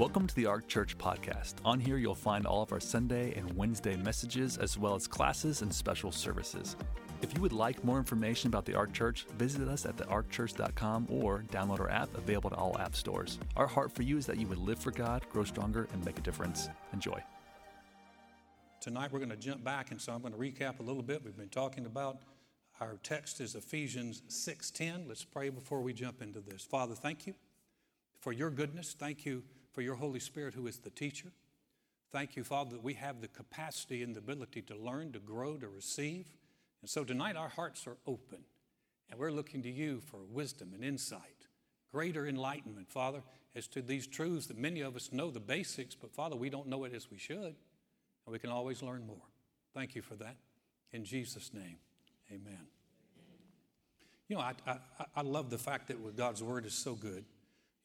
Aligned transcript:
Welcome 0.00 0.26
to 0.28 0.34
the 0.34 0.46
Ark 0.46 0.66
Church 0.66 0.96
podcast. 0.96 1.56
On 1.62 1.78
here, 1.78 1.98
you'll 1.98 2.14
find 2.14 2.46
all 2.46 2.62
of 2.62 2.72
our 2.72 2.80
Sunday 2.80 3.34
and 3.34 3.54
Wednesday 3.54 3.96
messages, 3.96 4.56
as 4.56 4.78
well 4.78 4.94
as 4.94 5.06
classes 5.06 5.60
and 5.60 5.70
special 5.70 6.10
services. 6.10 6.74
If 7.20 7.34
you 7.34 7.42
would 7.42 7.52
like 7.52 7.84
more 7.84 7.98
information 7.98 8.48
about 8.48 8.64
the 8.64 8.74
Ark 8.74 8.94
Church, 8.94 9.26
visit 9.36 9.68
us 9.68 9.84
at 9.84 9.98
thearkchurch.com 9.98 11.08
or 11.10 11.44
download 11.52 11.80
our 11.80 11.90
app 11.90 12.16
available 12.16 12.48
to 12.48 12.56
all 12.56 12.78
app 12.78 12.96
stores. 12.96 13.38
Our 13.56 13.66
heart 13.66 13.92
for 13.92 14.00
you 14.00 14.16
is 14.16 14.24
that 14.24 14.38
you 14.38 14.46
would 14.46 14.56
live 14.56 14.78
for 14.78 14.90
God, 14.90 15.26
grow 15.28 15.44
stronger, 15.44 15.86
and 15.92 16.02
make 16.02 16.18
a 16.18 16.22
difference. 16.22 16.70
Enjoy. 16.94 17.22
Tonight 18.80 19.12
we're 19.12 19.18
going 19.18 19.28
to 19.28 19.36
jump 19.36 19.62
back, 19.62 19.90
and 19.90 20.00
so 20.00 20.14
I'm 20.14 20.22
going 20.22 20.32
to 20.32 20.38
recap 20.38 20.80
a 20.80 20.82
little 20.82 21.02
bit. 21.02 21.22
We've 21.22 21.36
been 21.36 21.50
talking 21.50 21.84
about 21.84 22.22
our 22.80 22.96
text 23.02 23.38
is 23.42 23.54
Ephesians 23.54 24.22
6:10. 24.30 25.08
Let's 25.08 25.24
pray 25.24 25.50
before 25.50 25.82
we 25.82 25.92
jump 25.92 26.22
into 26.22 26.40
this. 26.40 26.62
Father, 26.62 26.94
thank 26.94 27.26
you 27.26 27.34
for 28.18 28.32
your 28.32 28.48
goodness. 28.48 28.96
Thank 28.98 29.26
you 29.26 29.42
for 29.72 29.82
your 29.82 29.94
Holy 29.94 30.20
Spirit 30.20 30.54
who 30.54 30.66
is 30.66 30.78
the 30.78 30.90
teacher. 30.90 31.32
Thank 32.12 32.36
you, 32.36 32.44
Father, 32.44 32.72
that 32.72 32.82
we 32.82 32.94
have 32.94 33.20
the 33.20 33.28
capacity 33.28 34.02
and 34.02 34.14
the 34.14 34.18
ability 34.18 34.62
to 34.62 34.76
learn, 34.76 35.12
to 35.12 35.20
grow, 35.20 35.56
to 35.56 35.68
receive. 35.68 36.26
And 36.80 36.90
so 36.90 37.04
tonight 37.04 37.36
our 37.36 37.48
hearts 37.48 37.86
are 37.86 37.96
open 38.06 38.40
and 39.10 39.18
we're 39.18 39.32
looking 39.32 39.62
to 39.62 39.70
you 39.70 40.00
for 40.00 40.18
wisdom 40.30 40.70
and 40.74 40.84
insight, 40.84 41.46
greater 41.92 42.26
enlightenment, 42.26 42.90
Father, 42.90 43.22
as 43.54 43.66
to 43.68 43.82
these 43.82 44.06
truths 44.06 44.46
that 44.46 44.58
many 44.58 44.80
of 44.80 44.96
us 44.96 45.12
know 45.12 45.30
the 45.30 45.40
basics, 45.40 45.94
but 45.94 46.12
Father, 46.12 46.36
we 46.36 46.50
don't 46.50 46.68
know 46.68 46.84
it 46.84 46.94
as 46.94 47.10
we 47.10 47.18
should. 47.18 47.54
And 48.26 48.32
we 48.32 48.38
can 48.38 48.50
always 48.50 48.82
learn 48.82 49.06
more. 49.06 49.16
Thank 49.74 49.94
you 49.94 50.02
for 50.02 50.14
that. 50.16 50.36
In 50.92 51.04
Jesus' 51.04 51.52
name, 51.52 51.78
amen. 52.30 52.66
You 54.28 54.36
know, 54.36 54.42
I, 54.42 54.54
I, 54.66 54.76
I 55.16 55.22
love 55.22 55.50
the 55.50 55.58
fact 55.58 55.88
that 55.88 56.16
God's 56.16 56.42
word 56.42 56.64
is 56.66 56.74
so 56.74 56.94
good. 56.94 57.24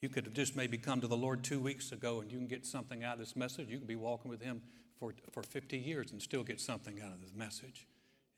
You 0.05 0.09
could 0.09 0.25
have 0.25 0.35
just 0.35 0.55
maybe 0.55 0.77
come 0.77 1.01
to 1.01 1.07
the 1.07 1.17
Lord 1.17 1.43
two 1.43 1.59
weeks 1.59 1.91
ago 1.91 2.21
and 2.21 2.31
you 2.31 2.37
can 2.37 2.45
get 2.45 2.63
something 2.63 3.03
out 3.03 3.13
of 3.13 3.19
this 3.21 3.35
message. 3.35 3.69
You 3.69 3.79
could 3.79 3.87
be 3.87 3.95
walking 3.95 4.29
with 4.29 4.39
Him 4.39 4.61
for, 4.99 5.15
for 5.31 5.41
50 5.41 5.79
years 5.79 6.11
and 6.11 6.21
still 6.21 6.43
get 6.43 6.61
something 6.61 7.01
out 7.01 7.11
of 7.11 7.21
this 7.21 7.33
message. 7.33 7.87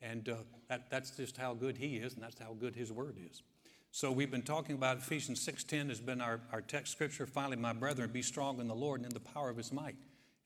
And 0.00 0.26
uh, 0.30 0.36
that, 0.70 0.88
that's 0.90 1.10
just 1.10 1.36
how 1.36 1.52
good 1.52 1.76
He 1.76 1.96
is, 1.96 2.14
and 2.14 2.22
that's 2.22 2.38
how 2.38 2.56
good 2.58 2.74
His 2.74 2.90
Word 2.90 3.16
is. 3.30 3.42
So 3.90 4.10
we've 4.10 4.30
been 4.30 4.40
talking 4.40 4.76
about 4.76 4.96
Ephesians 4.96 5.46
6.10 5.46 5.90
has 5.90 6.00
been 6.00 6.22
our, 6.22 6.40
our 6.54 6.62
text 6.62 6.90
scripture. 6.90 7.26
Finally, 7.26 7.56
my 7.56 7.74
brethren, 7.74 8.08
be 8.10 8.22
strong 8.22 8.60
in 8.60 8.66
the 8.66 8.74
Lord 8.74 9.00
and 9.00 9.06
in 9.06 9.12
the 9.12 9.20
power 9.20 9.50
of 9.50 9.58
His 9.58 9.70
might. 9.70 9.96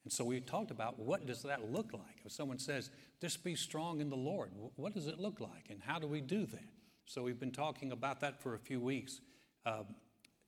And 0.03 0.13
so 0.13 0.25
we 0.25 0.41
talked 0.41 0.73
about 0.73 0.99
what 0.99 1.25
does 1.25 1.43
that 1.43 1.71
look 1.71 1.93
like? 1.93 2.19
If 2.25 2.33
someone 2.33 2.59
says, 2.59 2.91
just 3.21 3.45
be 3.45 3.55
strong 3.55 4.01
in 4.01 4.11
the 4.11 4.17
Lord, 4.17 4.51
what 4.75 4.93
does 4.93 5.07
it 5.07 5.21
look 5.21 5.39
like? 5.39 5.71
And 5.71 5.81
how 5.87 6.01
do 6.01 6.09
we 6.09 6.21
do 6.21 6.47
that? 6.47 6.69
So 7.05 7.23
we've 7.23 7.39
been 7.39 7.53
talking 7.53 7.93
about 7.93 8.19
that 8.23 8.43
for 8.43 8.57
a 8.57 8.59
few 8.59 8.81
weeks. 8.81 9.21
Um, 9.65 9.95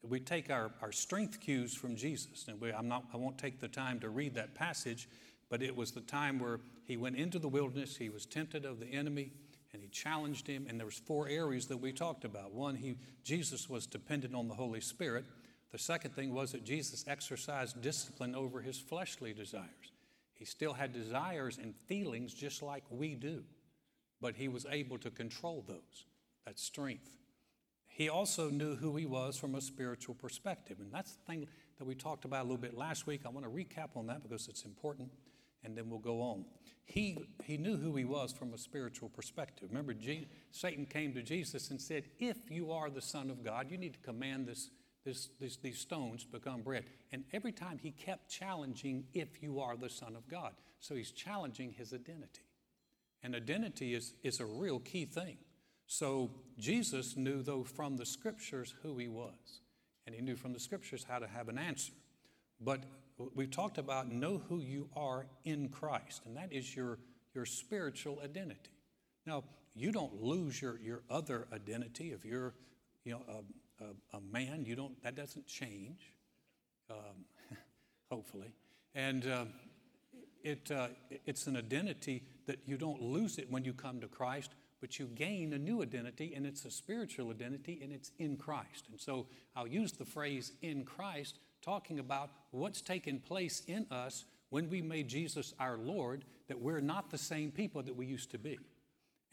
we 0.08 0.20
take 0.20 0.50
our, 0.50 0.70
our 0.82 0.92
strength 0.92 1.40
cues 1.40 1.74
from 1.74 1.96
Jesus. 1.96 2.46
And 2.48 2.60
we, 2.60 2.72
I'm 2.72 2.88
not, 2.88 3.04
I 3.12 3.16
won't 3.16 3.38
take 3.38 3.60
the 3.60 3.68
time 3.68 4.00
to 4.00 4.10
read 4.10 4.34
that 4.34 4.54
passage, 4.54 5.08
but 5.48 5.62
it 5.62 5.74
was 5.74 5.92
the 5.92 6.00
time 6.00 6.38
where 6.38 6.60
he 6.84 6.96
went 6.96 7.16
into 7.16 7.38
the 7.38 7.48
wilderness, 7.48 7.96
he 7.96 8.10
was 8.10 8.26
tempted 8.26 8.64
of 8.64 8.80
the 8.80 8.86
enemy, 8.86 9.32
and 9.72 9.82
he 9.82 9.88
challenged 9.88 10.46
him. 10.46 10.66
And 10.68 10.78
there 10.78 10.86
was 10.86 10.98
four 10.98 11.28
areas 11.28 11.66
that 11.66 11.76
we 11.76 11.92
talked 11.92 12.24
about. 12.24 12.52
One, 12.52 12.74
he, 12.74 12.96
Jesus 13.22 13.68
was 13.68 13.86
dependent 13.86 14.34
on 14.34 14.48
the 14.48 14.54
Holy 14.54 14.80
Spirit. 14.80 15.24
The 15.72 15.78
second 15.78 16.14
thing 16.14 16.32
was 16.32 16.52
that 16.52 16.64
Jesus 16.64 17.04
exercised 17.08 17.80
discipline 17.80 18.34
over 18.34 18.60
his 18.60 18.78
fleshly 18.78 19.32
desires. 19.32 19.92
He 20.34 20.44
still 20.44 20.72
had 20.72 20.92
desires 20.92 21.58
and 21.60 21.74
feelings 21.86 22.34
just 22.34 22.62
like 22.62 22.84
we 22.90 23.14
do, 23.14 23.42
but 24.20 24.36
he 24.36 24.48
was 24.48 24.66
able 24.70 24.98
to 24.98 25.10
control 25.10 25.64
those. 25.66 26.04
That's 26.44 26.62
strength 26.62 27.10
he 27.94 28.08
also 28.08 28.50
knew 28.50 28.74
who 28.74 28.96
he 28.96 29.06
was 29.06 29.36
from 29.36 29.54
a 29.54 29.60
spiritual 29.60 30.16
perspective. 30.16 30.78
And 30.80 30.90
that's 30.92 31.12
the 31.12 31.22
thing 31.32 31.46
that 31.78 31.84
we 31.84 31.94
talked 31.94 32.24
about 32.24 32.40
a 32.40 32.42
little 32.42 32.56
bit 32.56 32.76
last 32.76 33.06
week. 33.06 33.20
I 33.24 33.28
want 33.28 33.46
to 33.46 33.52
recap 33.52 33.96
on 33.96 34.08
that 34.08 34.20
because 34.20 34.48
it's 34.48 34.64
important, 34.64 35.12
and 35.62 35.78
then 35.78 35.88
we'll 35.88 36.00
go 36.00 36.20
on. 36.20 36.44
He, 36.86 37.16
he 37.44 37.56
knew 37.56 37.76
who 37.76 37.94
he 37.94 38.04
was 38.04 38.32
from 38.32 38.52
a 38.52 38.58
spiritual 38.58 39.10
perspective. 39.10 39.68
Remember, 39.70 39.94
G, 39.94 40.26
Satan 40.50 40.86
came 40.86 41.14
to 41.14 41.22
Jesus 41.22 41.70
and 41.70 41.80
said, 41.80 42.02
If 42.18 42.50
you 42.50 42.72
are 42.72 42.90
the 42.90 43.00
Son 43.00 43.30
of 43.30 43.44
God, 43.44 43.70
you 43.70 43.78
need 43.78 43.92
to 43.92 44.00
command 44.00 44.48
this, 44.48 44.70
this, 45.04 45.28
this, 45.40 45.56
these 45.58 45.78
stones 45.78 46.24
become 46.24 46.62
bread. 46.62 46.86
And 47.12 47.22
every 47.32 47.52
time 47.52 47.78
he 47.78 47.92
kept 47.92 48.28
challenging, 48.28 49.04
If 49.14 49.40
you 49.40 49.60
are 49.60 49.76
the 49.76 49.88
Son 49.88 50.16
of 50.16 50.26
God. 50.26 50.54
So 50.80 50.96
he's 50.96 51.12
challenging 51.12 51.70
his 51.70 51.94
identity. 51.94 52.42
And 53.22 53.36
identity 53.36 53.94
is, 53.94 54.14
is 54.24 54.40
a 54.40 54.46
real 54.46 54.80
key 54.80 55.04
thing. 55.04 55.36
So 55.86 56.30
Jesus 56.58 57.16
knew, 57.16 57.42
though, 57.42 57.64
from 57.64 57.96
the 57.96 58.06
scriptures 58.06 58.74
who 58.82 58.96
he 58.98 59.08
was, 59.08 59.60
and 60.06 60.14
he 60.14 60.20
knew 60.20 60.36
from 60.36 60.52
the 60.52 60.60
scriptures 60.60 61.04
how 61.08 61.18
to 61.18 61.26
have 61.26 61.48
an 61.48 61.58
answer. 61.58 61.92
But 62.60 62.84
we've 63.34 63.50
talked 63.50 63.78
about 63.78 64.10
know 64.10 64.42
who 64.48 64.58
you 64.58 64.88
are 64.96 65.26
in 65.44 65.68
Christ, 65.68 66.22
and 66.24 66.36
that 66.36 66.52
is 66.52 66.74
your, 66.74 66.98
your 67.34 67.46
spiritual 67.46 68.20
identity. 68.24 68.70
Now, 69.26 69.44
you 69.74 69.92
don't 69.92 70.22
lose 70.22 70.60
your, 70.60 70.78
your 70.80 71.02
other 71.10 71.46
identity. 71.52 72.12
If 72.12 72.24
you're 72.24 72.54
you 73.04 73.12
know, 73.12 73.22
a, 73.28 73.84
a, 73.84 74.18
a 74.18 74.20
man, 74.20 74.64
you 74.64 74.76
don't, 74.76 75.00
that 75.02 75.14
doesn't 75.14 75.46
change, 75.46 76.12
um, 76.90 77.24
hopefully. 78.10 78.52
And 78.94 79.26
uh, 79.26 79.44
it, 80.42 80.70
uh, 80.70 80.88
it's 81.26 81.46
an 81.46 81.56
identity 81.56 82.22
that 82.46 82.60
you 82.66 82.76
don't 82.76 83.02
lose 83.02 83.38
it 83.38 83.50
when 83.50 83.64
you 83.64 83.72
come 83.72 84.00
to 84.00 84.08
Christ, 84.08 84.54
but 84.84 84.98
you 84.98 85.06
gain 85.06 85.54
a 85.54 85.58
new 85.58 85.80
identity, 85.80 86.34
and 86.36 86.44
it's 86.44 86.66
a 86.66 86.70
spiritual 86.70 87.30
identity, 87.30 87.80
and 87.82 87.90
it's 87.90 88.10
in 88.18 88.36
Christ. 88.36 88.84
And 88.90 89.00
so 89.00 89.28
I'll 89.56 89.66
use 89.66 89.92
the 89.92 90.04
phrase 90.04 90.52
in 90.60 90.84
Christ, 90.84 91.38
talking 91.62 92.00
about 92.00 92.28
what's 92.50 92.82
taken 92.82 93.18
place 93.18 93.62
in 93.66 93.86
us 93.90 94.26
when 94.50 94.68
we 94.68 94.82
made 94.82 95.08
Jesus 95.08 95.54
our 95.58 95.78
Lord, 95.78 96.26
that 96.48 96.60
we're 96.60 96.82
not 96.82 97.10
the 97.10 97.16
same 97.16 97.50
people 97.50 97.82
that 97.82 97.96
we 97.96 98.04
used 98.04 98.30
to 98.32 98.38
be. 98.38 98.58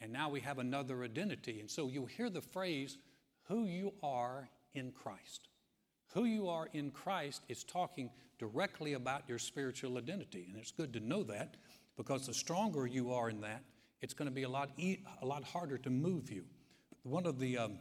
And 0.00 0.10
now 0.10 0.30
we 0.30 0.40
have 0.40 0.58
another 0.58 1.04
identity. 1.04 1.60
And 1.60 1.70
so 1.70 1.86
you'll 1.88 2.06
hear 2.06 2.30
the 2.30 2.40
phrase, 2.40 2.96
who 3.42 3.66
you 3.66 3.92
are 4.02 4.48
in 4.72 4.90
Christ. 4.90 5.48
Who 6.14 6.24
you 6.24 6.48
are 6.48 6.70
in 6.72 6.92
Christ 6.92 7.42
is 7.50 7.62
talking 7.62 8.08
directly 8.38 8.94
about 8.94 9.28
your 9.28 9.38
spiritual 9.38 9.98
identity. 9.98 10.46
And 10.48 10.56
it's 10.56 10.72
good 10.72 10.94
to 10.94 11.00
know 11.00 11.22
that 11.24 11.58
because 11.98 12.26
the 12.26 12.32
stronger 12.32 12.86
you 12.86 13.12
are 13.12 13.28
in 13.28 13.42
that, 13.42 13.62
it's 14.02 14.14
going 14.14 14.28
to 14.28 14.34
be 14.34 14.42
a 14.42 14.48
lot, 14.48 14.70
e- 14.76 14.98
a 15.22 15.26
lot 15.26 15.44
harder 15.44 15.78
to 15.78 15.90
move 15.90 16.30
you. 16.30 16.44
One 17.04 17.24
of 17.24 17.38
the 17.38 17.56
um, 17.56 17.78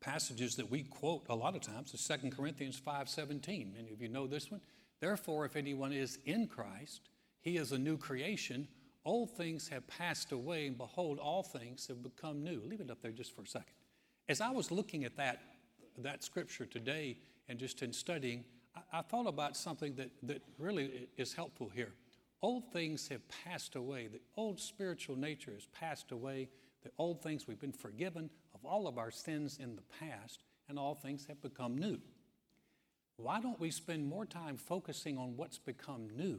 passages 0.00 0.56
that 0.56 0.70
we 0.70 0.82
quote 0.82 1.26
a 1.28 1.34
lot 1.34 1.54
of 1.54 1.60
times 1.62 1.94
is 1.94 2.06
2 2.06 2.30
Corinthians 2.30 2.80
5.17. 2.84 3.74
Many 3.74 3.92
of 3.92 4.00
you 4.00 4.08
know 4.08 4.26
this 4.26 4.50
one. 4.50 4.60
Therefore, 5.00 5.44
if 5.44 5.54
anyone 5.54 5.92
is 5.92 6.18
in 6.24 6.46
Christ, 6.46 7.10
he 7.40 7.58
is 7.58 7.72
a 7.72 7.78
new 7.78 7.98
creation. 7.98 8.66
Old 9.04 9.36
things 9.36 9.68
have 9.68 9.86
passed 9.86 10.32
away, 10.32 10.66
and 10.66 10.78
behold, 10.78 11.18
all 11.18 11.42
things 11.42 11.86
have 11.88 12.02
become 12.02 12.42
new. 12.42 12.62
Leave 12.66 12.80
it 12.80 12.90
up 12.90 13.02
there 13.02 13.12
just 13.12 13.36
for 13.36 13.42
a 13.42 13.46
second. 13.46 13.74
As 14.28 14.40
I 14.40 14.50
was 14.50 14.70
looking 14.70 15.04
at 15.04 15.16
that, 15.16 15.42
that 15.98 16.24
scripture 16.24 16.64
today 16.64 17.18
and 17.50 17.58
just 17.58 17.82
in 17.82 17.92
studying, 17.92 18.44
I, 18.74 18.98
I 18.98 19.02
thought 19.02 19.26
about 19.26 19.58
something 19.58 19.94
that, 19.96 20.10
that 20.22 20.42
really 20.58 21.08
is 21.18 21.34
helpful 21.34 21.68
here. 21.68 21.92
Old 22.44 22.70
things 22.74 23.08
have 23.08 23.22
passed 23.46 23.74
away. 23.74 24.06
The 24.06 24.20
old 24.36 24.60
spiritual 24.60 25.16
nature 25.16 25.52
has 25.54 25.64
passed 25.64 26.12
away. 26.12 26.50
The 26.82 26.90
old 26.98 27.22
things, 27.22 27.48
we've 27.48 27.58
been 27.58 27.72
forgiven 27.72 28.28
of 28.54 28.66
all 28.66 28.86
of 28.86 28.98
our 28.98 29.10
sins 29.10 29.56
in 29.58 29.76
the 29.76 29.82
past, 29.98 30.44
and 30.68 30.78
all 30.78 30.94
things 30.94 31.24
have 31.26 31.40
become 31.40 31.78
new. 31.78 31.96
Why 33.16 33.40
don't 33.40 33.58
we 33.58 33.70
spend 33.70 34.06
more 34.06 34.26
time 34.26 34.58
focusing 34.58 35.16
on 35.16 35.38
what's 35.38 35.56
become 35.56 36.10
new 36.14 36.38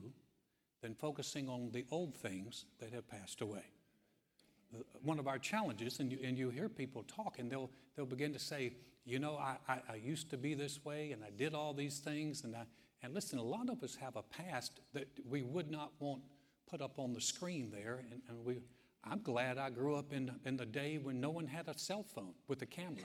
than 0.83 0.93
focusing 0.93 1.49
on 1.49 1.71
the 1.71 1.85
old 1.89 2.13
things 2.13 2.65
that 2.77 2.93
have 2.93 3.07
passed 3.09 3.41
away? 3.41 3.65
Uh, 4.75 4.83
one 5.01 5.17
of 5.17 5.27
our 5.27 5.39
challenges, 5.39 5.99
and 5.99 6.11
you, 6.11 6.19
and 6.23 6.37
you 6.37 6.51
hear 6.51 6.69
people 6.69 7.01
talk, 7.07 7.39
and 7.39 7.49
they'll, 7.49 7.71
they'll 7.95 8.05
begin 8.05 8.31
to 8.31 8.39
say, 8.39 8.73
You 9.05 9.17
know, 9.17 9.37
I, 9.37 9.57
I, 9.67 9.79
I 9.89 9.95
used 9.95 10.29
to 10.29 10.37
be 10.37 10.53
this 10.53 10.85
way, 10.85 11.13
and 11.13 11.23
I 11.23 11.31
did 11.31 11.55
all 11.55 11.73
these 11.73 11.97
things, 11.97 12.43
and 12.43 12.55
I, 12.55 12.65
and 13.05 13.13
listen, 13.13 13.37
a 13.37 13.43
lot 13.43 13.69
of 13.69 13.83
us 13.83 13.95
have 13.95 14.15
a 14.15 14.23
past 14.23 14.79
that 14.93 15.07
we 15.29 15.43
would 15.43 15.69
not 15.69 15.91
want 15.99 16.23
put 16.67 16.81
up 16.81 16.97
on 16.97 17.13
the 17.13 17.21
screen 17.21 17.71
there. 17.71 18.03
And, 18.11 18.21
and 18.27 18.43
we, 18.43 18.57
I'm 19.03 19.21
glad 19.21 19.59
I 19.59 19.69
grew 19.69 19.95
up 19.95 20.11
in, 20.11 20.31
in 20.43 20.57
the 20.57 20.65
day 20.65 20.97
when 20.97 21.21
no 21.21 21.29
one 21.29 21.45
had 21.45 21.67
a 21.67 21.77
cell 21.77 22.03
phone 22.03 22.33
with 22.47 22.63
a 22.63 22.65
camera. 22.65 23.03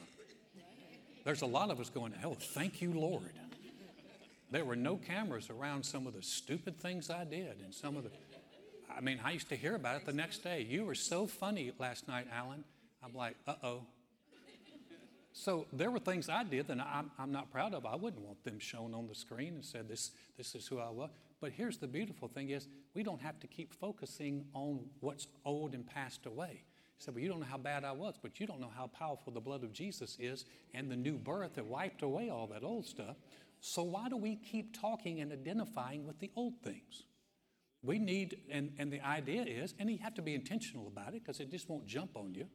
There's 1.23 1.43
a 1.43 1.47
lot 1.47 1.71
of 1.71 1.81
us 1.81 1.91
going, 1.91 2.15
oh, 2.25 2.33
thank 2.33 2.81
you, 2.81 2.95
Lord. 2.95 3.35
There 4.51 4.65
were 4.65 4.75
no 4.75 4.97
cameras 4.97 5.51
around 5.51 5.85
some 5.85 6.07
of 6.07 6.15
the 6.15 6.23
stupid 6.23 6.81
things 6.81 7.11
I 7.11 7.25
did 7.25 7.61
and 7.63 7.75
some 7.75 7.99
of 7.99 8.05
the, 8.05 8.11
I 8.97 9.03
mean, 9.03 9.21
I 9.23 9.33
used 9.33 9.51
to 9.51 9.57
hear 9.57 9.75
about 9.75 9.97
it 9.97 10.07
the 10.07 10.15
next 10.15 10.43
day. 10.43 10.67
You 10.67 10.87
were 10.87 10.95
so 10.95 11.27
funny 11.27 11.73
last 11.79 12.09
night, 12.09 12.27
Alan. 12.33 12.65
I'm 13.05 13.15
like, 13.15 13.37
uh 13.47 13.55
oh, 13.63 13.83
so 15.33 15.67
there 15.73 15.91
were 15.91 15.99
things 15.99 16.29
I 16.29 16.43
did 16.43 16.67
that 16.69 16.81
I'm, 16.81 17.11
I'm, 17.19 17.31
not 17.31 17.51
proud 17.51 17.73
of. 17.73 17.87
I 17.87 17.95
wouldn't 17.95 18.23
want 18.23 18.43
them 18.43 18.59
shown 18.59 18.95
on 18.95 19.07
the 19.07 19.15
screen 19.15 19.55
and 19.55 19.65
said 19.65 19.89
this, 19.89 20.11
this 20.37 20.55
is 20.55 20.67
who 20.67 20.79
I 20.79 20.91
was. 20.91 21.11
But 21.41 21.53
here's 21.53 21.79
the 21.79 21.87
beautiful 21.87 22.29
thing 22.29 22.51
is 22.51 22.69
we 22.95 23.03
don't 23.03 23.21
have 23.23 23.39
to 23.41 23.47
keep 23.47 23.73
focusing 23.73 24.45
on 24.55 24.81
what's 25.01 25.29
old 25.45 25.75
and 25.75 25.87
passed 25.87 26.27
away. 26.27 26.65
He 26.99 27.05
said, 27.05 27.15
Well, 27.15 27.23
you 27.23 27.31
don't 27.31 27.41
know 27.41 27.47
how 27.47 27.59
bad 27.59 27.85
I 27.85 27.93
was, 27.93 28.15
but 28.21 28.41
you 28.41 28.47
don't 28.47 28.61
know 28.61 28.73
how 28.77 28.89
powerful 28.89 29.33
the 29.33 29.41
blood 29.41 29.63
of 29.63 29.73
Jesus 29.73 30.17
is 30.21 30.45
and 30.75 30.91
the 30.91 30.97
new 30.97 31.17
birth 31.17 31.55
that 31.55 31.65
wiped 31.65 32.03
away 32.03 32.29
all 32.29 32.47
that 32.49 32.63
old 32.65 32.85
stuff. 32.85 33.17
So 33.61 33.83
why 33.83 34.09
do 34.09 34.17
we 34.17 34.37
keep 34.37 34.79
talking 34.79 35.21
and 35.21 35.33
identifying 35.33 36.07
with 36.07 36.19
the 36.19 36.31
old 36.37 36.55
things? 36.63 37.05
We 37.83 37.99
need, 37.99 38.37
and, 38.51 38.73
and 38.79 38.93
the 38.93 39.01
idea 39.01 39.43
is, 39.43 39.75
and 39.79 39.91
you 39.91 39.99
have 40.03 40.15
to 40.15 40.23
be 40.23 40.35
intentional 40.35 40.89
about 40.89 41.15
it 41.15 41.25
because 41.25 41.41
it 41.41 41.51
just 41.51 41.69
won't 41.69 41.87
jump 41.87 42.17
on 42.17 42.35
you, 42.35 42.47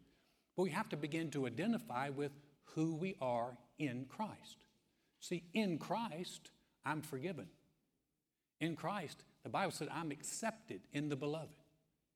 but 0.55 0.63
we 0.63 0.69
have 0.71 0.89
to 0.89 0.97
begin 0.97 1.31
to 1.31 1.47
identify 1.47 2.09
with 2.09 2.31
who 2.73 2.95
we 2.95 3.15
are 3.21 3.57
in 3.79 4.05
Christ. 4.09 4.57
See, 5.19 5.43
in 5.53 5.77
Christ, 5.77 6.51
I'm 6.85 7.01
forgiven. 7.01 7.47
In 8.59 8.75
Christ, 8.75 9.23
the 9.43 9.49
Bible 9.49 9.71
said, 9.71 9.89
I'm 9.91 10.11
accepted 10.11 10.81
in 10.93 11.09
the 11.09 11.15
beloved. 11.15 11.63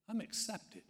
I'm 0.09 0.21
accepted. 0.21 0.83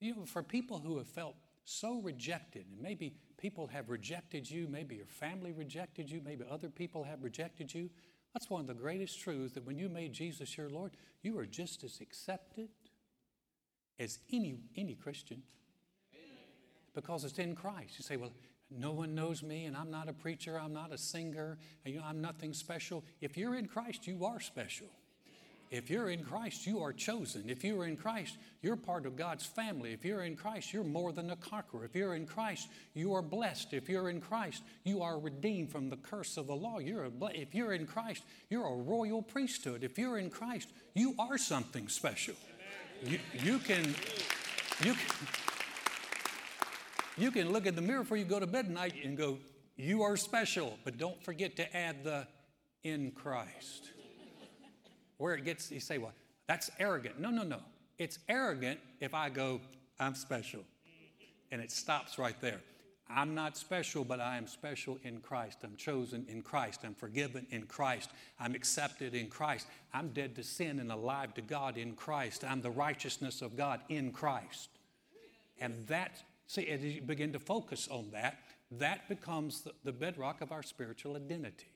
You 0.00 0.16
know, 0.16 0.24
for 0.24 0.42
people 0.42 0.78
who 0.78 0.98
have 0.98 1.06
felt 1.06 1.36
so 1.64 2.00
rejected, 2.00 2.66
and 2.70 2.80
maybe 2.80 3.14
people 3.38 3.68
have 3.68 3.88
rejected 3.88 4.50
you, 4.50 4.66
maybe 4.68 4.96
your 4.96 5.06
family 5.06 5.52
rejected 5.52 6.10
you, 6.10 6.20
maybe 6.24 6.44
other 6.50 6.68
people 6.68 7.04
have 7.04 7.22
rejected 7.22 7.72
you. 7.72 7.88
That's 8.34 8.50
one 8.50 8.62
of 8.62 8.66
the 8.66 8.74
greatest 8.74 9.20
truths 9.20 9.54
that 9.54 9.66
when 9.66 9.78
you 9.78 9.88
made 9.88 10.12
Jesus 10.12 10.56
your 10.56 10.70
Lord, 10.70 10.92
you 11.22 11.38
are 11.38 11.46
just 11.46 11.84
as 11.84 12.00
accepted 12.00 12.70
as 13.98 14.18
any, 14.32 14.56
any 14.76 14.94
Christian 14.94 15.42
because 16.94 17.24
it's 17.24 17.38
in 17.38 17.54
Christ. 17.54 17.94
You 17.98 18.04
say, 18.04 18.16
well, 18.16 18.32
no 18.78 18.92
one 18.92 19.14
knows 19.14 19.42
me, 19.42 19.66
and 19.66 19.76
I'm 19.76 19.90
not 19.90 20.08
a 20.08 20.12
preacher, 20.12 20.58
I'm 20.58 20.72
not 20.72 20.92
a 20.92 20.98
singer, 20.98 21.58
and, 21.84 21.94
you 21.94 22.00
know, 22.00 22.06
I'm 22.06 22.20
nothing 22.20 22.52
special. 22.52 23.04
If 23.20 23.36
you're 23.36 23.54
in 23.56 23.66
Christ, 23.66 24.06
you 24.06 24.24
are 24.24 24.40
special. 24.40 24.86
If 25.72 25.88
you're 25.88 26.10
in 26.10 26.22
Christ, 26.22 26.66
you 26.66 26.82
are 26.82 26.92
chosen. 26.92 27.48
If 27.48 27.64
you're 27.64 27.86
in 27.86 27.96
Christ, 27.96 28.36
you're 28.60 28.76
part 28.76 29.06
of 29.06 29.16
God's 29.16 29.46
family. 29.46 29.94
If 29.94 30.04
you're 30.04 30.22
in 30.22 30.36
Christ, 30.36 30.70
you're 30.70 30.84
more 30.84 31.12
than 31.12 31.30
a 31.30 31.36
conqueror. 31.36 31.86
If 31.86 31.96
you're 31.96 32.14
in 32.14 32.26
Christ, 32.26 32.68
you 32.92 33.14
are 33.14 33.22
blessed. 33.22 33.72
If 33.72 33.88
you're 33.88 34.10
in 34.10 34.20
Christ, 34.20 34.62
you 34.84 35.00
are 35.00 35.18
redeemed 35.18 35.72
from 35.72 35.88
the 35.88 35.96
curse 35.96 36.36
of 36.36 36.46
the 36.46 36.54
law. 36.54 36.78
You're 36.78 37.04
a, 37.04 37.10
if 37.32 37.54
you're 37.54 37.72
in 37.72 37.86
Christ, 37.86 38.22
you're 38.50 38.66
a 38.66 38.76
royal 38.76 39.22
priesthood. 39.22 39.82
If 39.82 39.96
you're 39.96 40.18
in 40.18 40.28
Christ, 40.28 40.68
you 40.92 41.14
are 41.18 41.38
something 41.38 41.88
special. 41.88 42.34
You, 43.02 43.18
you 43.42 43.58
can, 43.58 43.94
you 44.84 44.92
can, 44.92 45.26
you 47.16 47.30
can 47.30 47.52
look 47.52 47.66
in 47.66 47.74
the 47.74 47.82
mirror 47.82 48.02
before 48.02 48.16
you 48.16 48.24
go 48.24 48.40
to 48.40 48.46
bed 48.46 48.66
tonight 48.66 48.94
and 49.04 49.16
go, 49.16 49.38
You 49.76 50.02
are 50.02 50.16
special, 50.16 50.78
but 50.84 50.98
don't 50.98 51.22
forget 51.22 51.56
to 51.56 51.76
add 51.76 52.04
the 52.04 52.26
in 52.84 53.12
Christ. 53.12 53.90
Where 55.18 55.34
it 55.34 55.44
gets, 55.44 55.70
you 55.70 55.80
say, 55.80 55.98
Well, 55.98 56.12
that's 56.46 56.70
arrogant. 56.78 57.20
No, 57.20 57.30
no, 57.30 57.42
no. 57.42 57.60
It's 57.98 58.18
arrogant 58.28 58.80
if 59.00 59.14
I 59.14 59.28
go, 59.28 59.60
I'm 60.00 60.14
special. 60.14 60.64
And 61.50 61.60
it 61.60 61.70
stops 61.70 62.18
right 62.18 62.40
there. 62.40 62.60
I'm 63.14 63.34
not 63.34 63.56
special, 63.56 64.04
but 64.04 64.20
I 64.20 64.38
am 64.38 64.46
special 64.46 64.98
in 65.02 65.20
Christ. 65.20 65.58
I'm 65.64 65.76
chosen 65.76 66.24
in 66.28 66.40
Christ. 66.40 66.80
I'm 66.84 66.94
forgiven 66.94 67.46
in 67.50 67.66
Christ. 67.66 68.10
I'm 68.40 68.54
accepted 68.54 69.14
in 69.14 69.28
Christ. 69.28 69.66
I'm 69.92 70.08
dead 70.08 70.34
to 70.36 70.42
sin 70.42 70.78
and 70.78 70.90
alive 70.90 71.34
to 71.34 71.42
God 71.42 71.76
in 71.76 71.92
Christ. 71.92 72.42
I'm 72.42 72.62
the 72.62 72.70
righteousness 72.70 73.42
of 73.42 73.54
God 73.54 73.80
in 73.90 74.12
Christ. 74.12 74.70
And 75.60 75.86
that 75.88 76.22
See, 76.46 76.68
as 76.68 76.82
you 76.82 77.00
begin 77.00 77.32
to 77.32 77.38
focus 77.38 77.88
on 77.90 78.10
that, 78.12 78.38
that 78.72 79.08
becomes 79.08 79.62
the, 79.62 79.72
the 79.84 79.92
bedrock 79.92 80.40
of 80.40 80.52
our 80.52 80.62
spiritual 80.62 81.16
identity. 81.16 81.66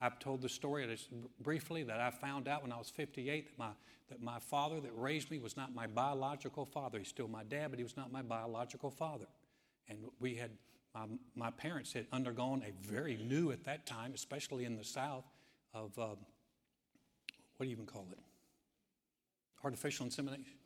I've 0.00 0.18
told 0.18 0.42
the 0.42 0.48
story 0.48 0.86
just 0.86 1.08
briefly 1.40 1.84
that 1.84 2.00
I 2.00 2.10
found 2.10 2.48
out 2.48 2.62
when 2.62 2.72
I 2.72 2.76
was 2.76 2.90
58 2.90 3.46
that 3.46 3.58
my, 3.58 3.70
that 4.08 4.20
my 4.20 4.38
father 4.40 4.80
that 4.80 4.90
raised 4.96 5.30
me 5.30 5.38
was 5.38 5.56
not 5.56 5.74
my 5.74 5.86
biological 5.86 6.64
father. 6.64 6.98
He's 6.98 7.08
still 7.08 7.28
my 7.28 7.44
dad, 7.44 7.70
but 7.70 7.78
he 7.78 7.84
was 7.84 7.96
not 7.96 8.10
my 8.10 8.22
biological 8.22 8.90
father. 8.90 9.26
And 9.88 9.98
we 10.20 10.34
had, 10.34 10.50
my, 10.94 11.04
my 11.36 11.50
parents 11.52 11.92
had 11.92 12.06
undergone 12.12 12.64
a 12.66 12.72
very 12.86 13.16
new 13.16 13.52
at 13.52 13.62
that 13.64 13.86
time, 13.86 14.12
especially 14.14 14.64
in 14.64 14.76
the 14.76 14.84
South, 14.84 15.24
of 15.72 15.96
uh, 15.98 16.06
what 17.56 17.60
do 17.60 17.66
you 17.66 17.72
even 17.72 17.86
call 17.86 18.06
it? 18.10 18.18
Artificial 19.62 20.04
insemination? 20.04 20.58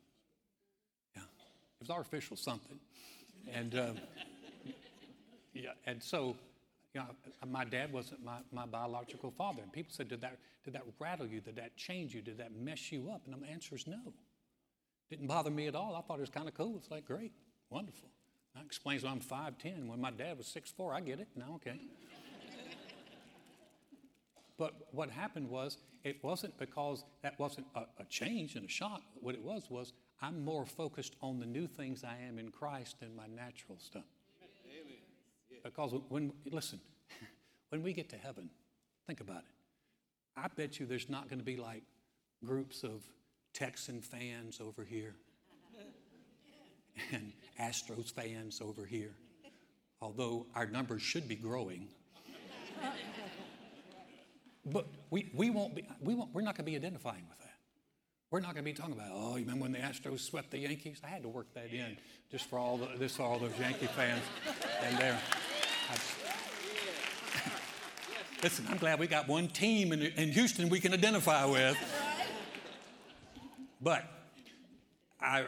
Yeah, 1.15 1.21
it 1.21 1.79
was 1.79 1.91
artificial 1.91 2.35
something. 2.35 2.79
And 3.53 3.75
uh, 3.75 3.91
yeah, 5.53 5.71
and 5.85 6.01
so 6.01 6.35
you 6.97 7.01
know, 7.01 7.07
my 7.47 7.63
dad 7.63 7.93
wasn't 7.93 8.23
my, 8.23 8.37
my 8.51 8.65
biological 8.65 9.31
father. 9.31 9.61
And 9.61 9.71
people 9.71 9.93
said, 9.93 10.07
did 10.07 10.21
that, 10.21 10.39
did 10.65 10.73
that 10.73 10.83
rattle 10.99 11.27
you? 11.27 11.41
Did 11.41 11.55
that 11.57 11.75
change 11.77 12.15
you? 12.15 12.21
Did 12.21 12.39
that 12.39 12.55
mess 12.55 12.91
you 12.91 13.09
up? 13.11 13.21
And 13.25 13.41
the 13.41 13.47
answer 13.47 13.75
is 13.75 13.85
no. 13.85 14.13
Didn't 15.09 15.27
bother 15.27 15.51
me 15.51 15.67
at 15.67 15.75
all. 15.75 15.95
I 15.95 16.01
thought 16.01 16.17
it 16.17 16.21
was 16.21 16.29
kind 16.29 16.47
of 16.47 16.55
cool. 16.55 16.75
It's 16.77 16.89
like, 16.89 17.05
great, 17.05 17.31
wonderful. 17.69 18.09
That 18.55 18.65
explains 18.65 19.03
why 19.03 19.11
I'm 19.11 19.19
5'10. 19.19 19.87
When 19.87 20.01
my 20.01 20.11
dad 20.11 20.37
was 20.37 20.47
6'4, 20.47 20.93
I 20.93 21.01
get 21.01 21.19
it. 21.19 21.27
Now, 21.35 21.53
okay. 21.55 21.79
but 24.57 24.73
what 24.91 25.11
happened 25.11 25.49
was, 25.49 25.77
it 26.03 26.23
wasn't 26.23 26.57
because 26.57 27.03
that 27.21 27.37
wasn't 27.39 27.67
a, 27.75 27.81
a 27.99 28.05
change 28.09 28.55
and 28.55 28.65
a 28.65 28.69
shock. 28.69 29.01
What 29.21 29.35
it 29.35 29.43
was 29.43 29.69
was 29.69 29.93
I'm 30.21 30.43
more 30.43 30.65
focused 30.65 31.15
on 31.21 31.39
the 31.39 31.45
new 31.45 31.67
things 31.67 32.03
I 32.03 32.17
am 32.27 32.39
in 32.39 32.49
Christ 32.49 32.99
than 32.99 33.15
my 33.15 33.27
natural 33.27 33.77
stuff. 33.79 34.03
Because 35.63 35.93
when, 36.09 36.33
listen, 36.49 36.79
when 37.69 37.83
we 37.83 37.93
get 37.93 38.09
to 38.09 38.17
heaven, 38.17 38.49
think 39.05 39.21
about 39.21 39.39
it. 39.39 39.57
I 40.35 40.47
bet 40.55 40.79
you 40.79 40.85
there's 40.85 41.09
not 41.09 41.29
going 41.29 41.39
to 41.39 41.45
be 41.45 41.57
like 41.57 41.83
groups 42.43 42.83
of 42.83 43.03
Texan 43.53 44.01
fans 44.01 44.59
over 44.61 44.83
here 44.83 45.15
and 47.11 47.31
Astros 47.59 48.11
fans 48.11 48.61
over 48.61 48.85
here, 48.85 49.13
although 50.01 50.45
our 50.55 50.65
numbers 50.65 51.01
should 51.01 51.27
be 51.27 51.35
growing. 51.35 51.87
but 54.65 54.87
we, 55.09 55.29
we 55.33 55.49
won't 55.49 55.75
be, 55.75 55.87
we 56.01 56.15
won't, 56.15 56.33
we're 56.33 56.41
not 56.41 56.55
going 56.55 56.65
to 56.65 56.71
be 56.71 56.75
identifying 56.75 57.23
with 57.29 57.39
that. 57.39 57.46
We're 58.29 58.41
not 58.41 58.55
going 58.55 58.65
to 58.65 58.71
be 58.71 58.73
talking 58.73 58.93
about, 58.93 59.11
oh, 59.13 59.37
you 59.37 59.43
remember 59.43 59.63
when 59.63 59.71
the 59.71 59.79
Astros 59.79 60.19
swept 60.19 60.51
the 60.51 60.57
Yankees? 60.57 60.99
I 61.01 61.07
had 61.07 61.23
to 61.23 61.29
work 61.29 61.47
that 61.53 61.71
in 61.71 61.95
just 62.29 62.49
for 62.49 62.59
all 62.59 62.77
the, 62.77 62.89
this 62.97 63.21
all 63.21 63.39
those 63.39 63.57
Yankee 63.57 63.87
fans 63.87 64.21
and 64.83 64.95
uh, 64.95 64.99
there. 64.99 65.19
Listen, 68.43 68.67
I'm 68.69 68.77
glad 68.77 68.99
we 68.99 69.07
got 69.07 69.29
one 69.29 69.47
team 69.47 69.93
in, 69.93 70.01
in 70.01 70.33
Houston 70.33 70.67
we 70.67 70.81
can 70.81 70.93
identify 70.93 71.45
with. 71.45 71.77
But 73.81 74.03
I 75.21 75.45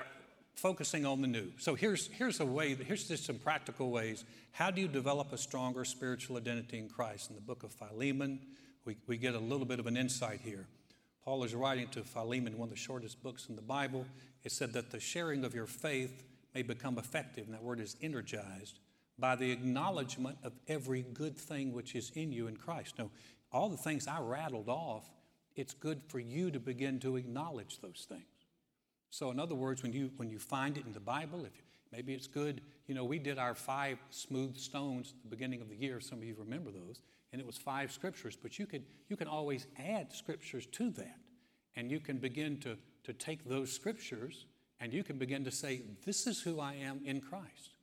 focusing 0.56 1.06
on 1.06 1.22
the 1.22 1.28
new. 1.28 1.52
So 1.58 1.76
here's 1.76 2.08
here's 2.08 2.40
a 2.40 2.46
way. 2.46 2.76
Here's 2.76 3.08
just 3.08 3.26
some 3.26 3.40
practical 3.40 3.92
ways. 3.92 4.24
How 4.52 4.72
do 4.72 4.82
you 4.82 4.88
develop 4.88 5.34
a 5.34 5.38
stronger 5.38 5.84
spiritual 5.84 6.38
identity 6.38 6.78
in 6.78 6.88
Christ? 6.88 7.30
In 7.30 7.36
the 7.36 7.42
book 7.42 7.64
of 7.64 7.74
Philemon, 7.74 8.40
we, 8.86 8.96
we 9.08 9.18
get 9.18 9.36
a 9.36 9.40
little 9.40 9.66
bit 9.66 9.80
of 9.80 9.88
an 9.88 9.98
insight 9.98 10.40
here. 10.42 10.68
Paul 11.30 11.44
is 11.44 11.54
writing 11.54 11.88
to 11.90 12.04
Philemon, 12.04 12.58
one 12.58 12.70
of 12.70 12.72
the 12.72 12.76
shortest 12.76 13.22
books 13.22 13.50
in 13.50 13.56
the 13.56 13.62
Bible. 13.62 14.04
It 14.44 14.52
said 14.52 14.74
that 14.74 14.90
the 14.90 15.00
sharing 15.00 15.46
of 15.46 15.54
your 15.54 15.68
faith 15.68 16.24
may 16.56 16.64
become 16.64 16.98
effective, 16.98 17.46
and 17.46 17.54
that 17.54 17.62
word 17.62 17.80
is 17.80 17.96
energized, 18.02 18.80
by 19.20 19.36
the 19.36 19.52
acknowledgement 19.52 20.40
of 20.44 20.54
every 20.68 21.04
good 21.04 21.38
thing 21.38 21.72
which 21.72 21.94
is 21.94 22.12
in 22.16 22.32
you 22.32 22.48
in 22.48 22.58
Christ. 22.58 22.96
Now, 22.98 23.12
all 23.52 23.70
the 23.70 23.78
things 23.78 24.08
I 24.08 24.20
rattled 24.22 24.70
off, 24.70 25.08
it's 25.56 25.76
good 25.76 26.02
for 26.08 26.18
you 26.18 26.50
to 26.50 26.60
begin 26.60 27.00
to 27.02 27.16
acknowledge 27.16 27.80
those 27.80 28.08
things. 28.10 28.24
So, 29.12 29.30
in 29.30 29.40
other 29.40 29.54
words, 29.54 29.84
when 29.84 29.94
you 29.94 30.10
when 30.18 30.32
you 30.32 30.40
find 30.40 30.80
it 30.80 30.88
in 30.88 30.94
the 30.94 31.00
Bible, 31.00 31.46
if 31.46 31.56
you, 31.56 31.62
maybe 31.92 32.16
it's 32.16 32.26
good, 32.26 32.62
you 32.88 32.96
know, 32.96 33.04
we 33.04 33.20
did 33.20 33.38
our 33.38 33.54
five 33.54 34.00
smooth 34.10 34.58
stones 34.58 35.14
at 35.16 35.22
the 35.22 35.30
beginning 35.30 35.62
of 35.62 35.70
the 35.70 35.76
year. 35.76 36.00
Some 36.00 36.18
of 36.18 36.24
you 36.24 36.36
remember 36.40 36.72
those 36.72 37.02
and 37.32 37.40
it 37.40 37.46
was 37.46 37.58
five 37.58 37.92
scriptures, 37.92 38.38
but 38.42 38.58
you, 38.58 38.66
could, 38.66 38.84
you 39.08 39.16
can 39.16 39.28
always 39.28 39.68
add 39.78 40.12
scriptures 40.12 40.66
to 40.68 40.90
that. 40.92 41.18
And 41.76 41.92
you 41.92 42.00
can 42.00 42.18
begin 42.18 42.60
to, 42.62 42.78
to 43.04 43.14
take 43.14 43.48
those 43.48 43.72
scriptures 43.72 44.46
and 44.80 44.94
you 44.94 45.04
can 45.04 45.18
begin 45.18 45.44
to 45.44 45.52
say, 45.52 45.82
This 46.06 46.26
is 46.26 46.42
who 46.42 46.60
I 46.60 46.76
am 46.76 47.02
in 47.06 47.22
Christ. 47.22 47.76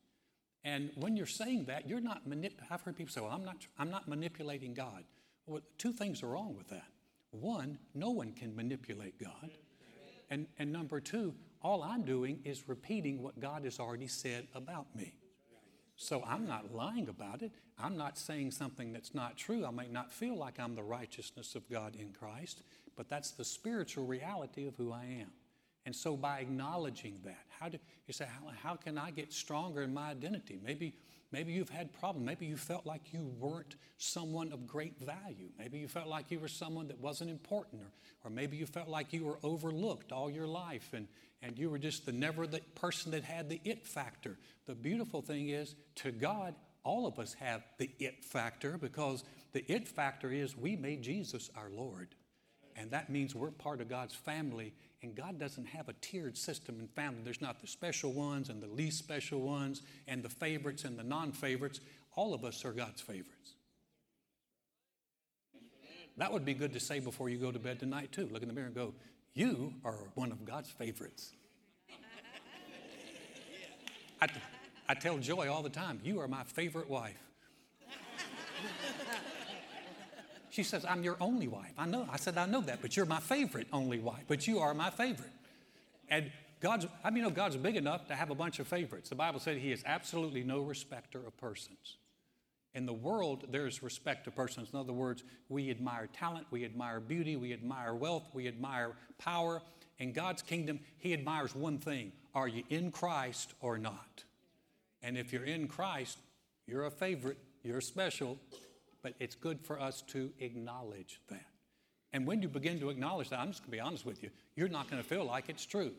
And 0.63 0.89
when 0.95 1.15
you're 1.15 1.25
saying 1.25 1.65
that, 1.65 1.87
you're 1.87 2.01
not 2.01 2.23
I've 2.69 2.81
heard 2.81 2.97
people 2.97 3.11
say, 3.11 3.21
Well, 3.21 3.31
I'm 3.31 3.45
not, 3.45 3.57
I'm 3.77 3.89
not 3.89 4.07
manipulating 4.07 4.73
God. 4.73 5.03
Well, 5.45 5.61
two 5.77 5.93
things 5.93 6.23
are 6.23 6.27
wrong 6.27 6.55
with 6.57 6.67
that. 6.69 6.87
One, 7.31 7.77
no 7.93 8.09
one 8.09 8.33
can 8.33 8.55
manipulate 8.55 9.19
God. 9.19 9.51
And, 10.29 10.47
and 10.59 10.73
number 10.73 10.99
two, 10.99 11.33
all 11.61 11.83
I'm 11.83 12.03
doing 12.03 12.39
is 12.43 12.67
repeating 12.67 13.21
what 13.21 13.39
God 13.39 13.63
has 13.63 13.79
already 13.79 14.07
said 14.07 14.47
about 14.53 14.93
me. 14.95 15.13
So 15.97 16.23
I'm 16.27 16.45
not 16.45 16.73
lying 16.73 17.09
about 17.09 17.41
it. 17.41 17.51
I'm 17.79 17.97
not 17.97 18.17
saying 18.17 18.51
something 18.51 18.93
that's 18.93 19.15
not 19.15 19.35
true. 19.35 19.65
I 19.65 19.71
may 19.71 19.87
not 19.87 20.11
feel 20.11 20.35
like 20.37 20.59
I'm 20.59 20.75
the 20.75 20.83
righteousness 20.83 21.55
of 21.55 21.67
God 21.69 21.95
in 21.95 22.13
Christ, 22.13 22.61
but 22.95 23.09
that's 23.09 23.31
the 23.31 23.43
spiritual 23.43 24.05
reality 24.05 24.67
of 24.67 24.75
who 24.75 24.91
I 24.91 25.05
am. 25.05 25.31
And 25.87 25.95
so 25.95 26.15
by 26.15 26.39
acknowledging 26.39 27.19
that, 27.25 27.45
how 27.59 27.69
do 27.69 27.79
you 28.05 28.13
say, 28.13 28.25
how, 28.25 28.51
how 28.61 28.75
can 28.75 28.97
I 28.97 29.09
get 29.09 29.33
stronger 29.33 29.81
in 29.81 29.93
my 29.93 30.11
identity? 30.11 30.59
Maybe, 30.63 30.93
Maybe 31.31 31.51
you've 31.51 31.69
had 31.69 31.91
problems. 31.91 32.25
Maybe 32.25 32.45
you 32.45 32.55
felt 32.55 32.85
like 32.85 33.11
you 33.11 33.31
weren't 33.39 33.75
someone 33.97 34.53
of 34.53 34.65
great 34.65 34.97
value. 34.99 35.49
Maybe 35.59 35.77
you 35.77 35.87
felt 35.87 36.07
like 36.07 36.31
you 36.31 36.39
were 36.39 36.47
someone 36.47 36.87
that 36.87 36.99
wasn't 36.99 37.29
important. 37.29 37.81
Or, 37.81 37.91
or 38.27 38.31
maybe 38.31 38.55
you 38.55 38.65
felt 38.65 38.87
like 38.87 39.11
you 39.11 39.25
were 39.25 39.37
overlooked 39.43 40.11
all 40.13 40.29
your 40.29 40.47
life 40.47 40.93
and, 40.93 41.07
and 41.41 41.59
you 41.59 41.69
were 41.69 41.79
just 41.79 42.05
the 42.05 42.13
never 42.13 42.47
the 42.47 42.61
person 42.75 43.11
that 43.11 43.25
had 43.25 43.49
the 43.49 43.59
it 43.65 43.85
factor. 43.85 44.37
The 44.67 44.75
beautiful 44.75 45.21
thing 45.21 45.49
is, 45.49 45.75
to 45.95 46.11
God, 46.11 46.55
all 46.83 47.05
of 47.05 47.19
us 47.19 47.33
have 47.33 47.63
the 47.77 47.89
it 47.99 48.23
factor 48.23 48.77
because 48.77 49.25
the 49.51 49.69
it 49.69 49.87
factor 49.87 50.31
is 50.31 50.55
we 50.55 50.77
made 50.77 51.01
Jesus 51.01 51.49
our 51.57 51.69
Lord. 51.69 52.15
And 52.77 52.91
that 52.91 53.09
means 53.09 53.35
we're 53.35 53.51
part 53.51 53.81
of 53.81 53.89
God's 53.89 54.15
family. 54.15 54.73
And 55.03 55.15
God 55.15 55.39
doesn't 55.39 55.65
have 55.65 55.89
a 55.89 55.93
tiered 55.93 56.35
system 56.37 56.79
in 56.79 56.87
family. 56.87 57.19
There's 57.23 57.41
not 57.41 57.61
the 57.61 57.67
special 57.67 58.13
ones 58.13 58.49
and 58.49 58.61
the 58.61 58.67
least 58.67 58.97
special 58.97 59.41
ones 59.41 59.83
and 60.07 60.23
the 60.23 60.29
favorites 60.29 60.85
and 60.85 60.97
the 60.97 61.03
non 61.03 61.31
favorites. 61.31 61.79
All 62.15 62.33
of 62.33 62.43
us 62.43 62.65
are 62.65 62.71
God's 62.71 63.01
favorites. 63.01 63.53
That 66.17 66.33
would 66.33 66.45
be 66.45 66.55
good 66.55 66.73
to 66.73 66.79
say 66.79 66.99
before 66.99 67.29
you 67.29 67.37
go 67.37 67.51
to 67.51 67.59
bed 67.59 67.79
tonight, 67.79 68.11
too. 68.11 68.27
Look 68.31 68.41
in 68.41 68.47
the 68.47 68.53
mirror 68.53 68.65
and 68.65 68.75
go, 68.75 68.95
You 69.35 69.73
are 69.85 69.97
one 70.15 70.31
of 70.31 70.43
God's 70.45 70.71
favorites. 70.71 71.33
I, 74.19 74.27
I 74.89 74.95
tell 74.95 75.19
Joy 75.19 75.47
all 75.47 75.61
the 75.61 75.69
time, 75.69 75.99
You 76.03 76.19
are 76.19 76.27
my 76.27 76.43
favorite 76.43 76.89
wife. 76.89 77.21
She 80.57 80.63
says, 80.63 80.83
I'm 80.85 81.03
your 81.03 81.17
only 81.21 81.47
wife. 81.47 81.73
I 81.77 81.85
know. 81.85 82.07
I 82.11 82.17
said, 82.17 82.35
I 82.35 82.47
know 82.47 82.61
that, 82.61 82.81
but 82.81 82.97
you're 82.97 83.05
my 83.05 83.19
favorite 83.19 83.67
only 83.71 83.99
wife, 83.99 84.23
but 84.27 84.47
you 84.47 84.57
are 84.57 84.73
my 84.73 84.89
favorite. 84.89 85.29
And 86.09 86.31
God's, 86.61 86.87
I 87.03 87.11
mean, 87.11 87.17
you 87.17 87.23
know, 87.25 87.29
God's 87.29 87.55
big 87.57 87.75
enough 87.75 88.07
to 88.07 88.15
have 88.15 88.31
a 88.31 88.35
bunch 88.35 88.57
of 88.57 88.65
favorites. 88.65 89.09
The 89.09 89.15
Bible 89.15 89.39
said 89.39 89.57
He 89.57 89.71
is 89.71 89.83
absolutely 89.85 90.43
no 90.43 90.61
respecter 90.61 91.19
of 91.19 91.37
persons. 91.37 91.97
In 92.73 92.87
the 92.87 92.93
world, 92.93 93.45
there's 93.51 93.83
respect 93.83 94.23
to 94.23 94.31
persons. 94.31 94.69
In 94.73 94.79
other 94.79 94.93
words, 94.93 95.23
we 95.47 95.69
admire 95.69 96.09
talent, 96.11 96.47
we 96.49 96.65
admire 96.65 96.99
beauty, 97.01 97.35
we 97.35 97.53
admire 97.53 97.93
wealth, 97.93 98.23
we 98.33 98.47
admire 98.47 98.93
power. 99.19 99.61
In 99.99 100.11
God's 100.11 100.41
kingdom, 100.41 100.79
He 100.97 101.13
admires 101.13 101.53
one 101.53 101.77
thing 101.77 102.13
are 102.33 102.47
you 102.47 102.63
in 102.71 102.89
Christ 102.89 103.53
or 103.61 103.77
not? 103.77 104.23
And 105.03 105.19
if 105.19 105.31
you're 105.31 105.45
in 105.45 105.67
Christ, 105.67 106.17
you're 106.65 106.87
a 106.87 106.91
favorite, 106.91 107.37
you're 107.61 107.79
special, 107.79 108.39
but 109.07 109.15
it's 109.21 109.35
good 109.35 109.61
for 109.61 109.79
us 109.79 110.01
to 110.01 110.33
acknowledge 110.41 111.21
that. 111.29 111.45
And 112.11 112.27
when 112.27 112.41
you 112.41 112.49
begin 112.49 112.77
to 112.81 112.89
acknowledge 112.89 113.29
that, 113.29 113.39
I'm 113.39 113.47
just 113.47 113.61
going 113.61 113.71
to 113.71 113.77
be 113.77 113.79
honest 113.79 114.05
with 114.05 114.21
you, 114.21 114.29
you're 114.57 114.67
not 114.67 114.89
going 114.91 115.01
to 115.01 115.07
feel 115.07 115.23
like 115.23 115.47
it's 115.47 115.65
true. 115.65 115.93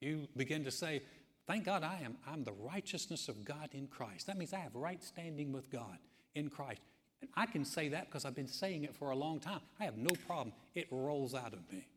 You 0.00 0.26
begin 0.38 0.64
to 0.64 0.70
say, 0.70 1.02
Thank 1.46 1.66
God 1.66 1.82
I 1.82 2.00
am 2.02 2.16
I'm 2.26 2.42
the 2.44 2.52
righteousness 2.52 3.28
of 3.28 3.44
God 3.44 3.68
in 3.72 3.88
Christ. 3.88 4.26
That 4.26 4.38
means 4.38 4.54
I 4.54 4.58
have 4.60 4.74
right 4.74 5.02
standing 5.04 5.52
with 5.52 5.70
God 5.70 5.98
in 6.34 6.48
Christ. 6.48 6.80
And 7.20 7.28
I 7.36 7.44
can 7.44 7.62
say 7.62 7.90
that 7.90 8.06
because 8.06 8.24
I've 8.24 8.34
been 8.34 8.48
saying 8.48 8.84
it 8.84 8.96
for 8.96 9.10
a 9.10 9.16
long 9.16 9.38
time. 9.38 9.60
I 9.78 9.84
have 9.84 9.98
no 9.98 10.14
problem. 10.26 10.54
It 10.74 10.86
rolls 10.90 11.34
out 11.34 11.52
of 11.52 11.70
me. 11.70 11.88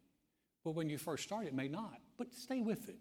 Well, 0.66 0.74
when 0.74 0.90
you 0.90 0.98
first 0.98 1.24
start, 1.24 1.48
it 1.48 1.54
may 1.54 1.70
not, 1.70 2.02
but 2.18 2.34
stay 2.34 2.60
with 2.60 2.90
it. 2.90 3.00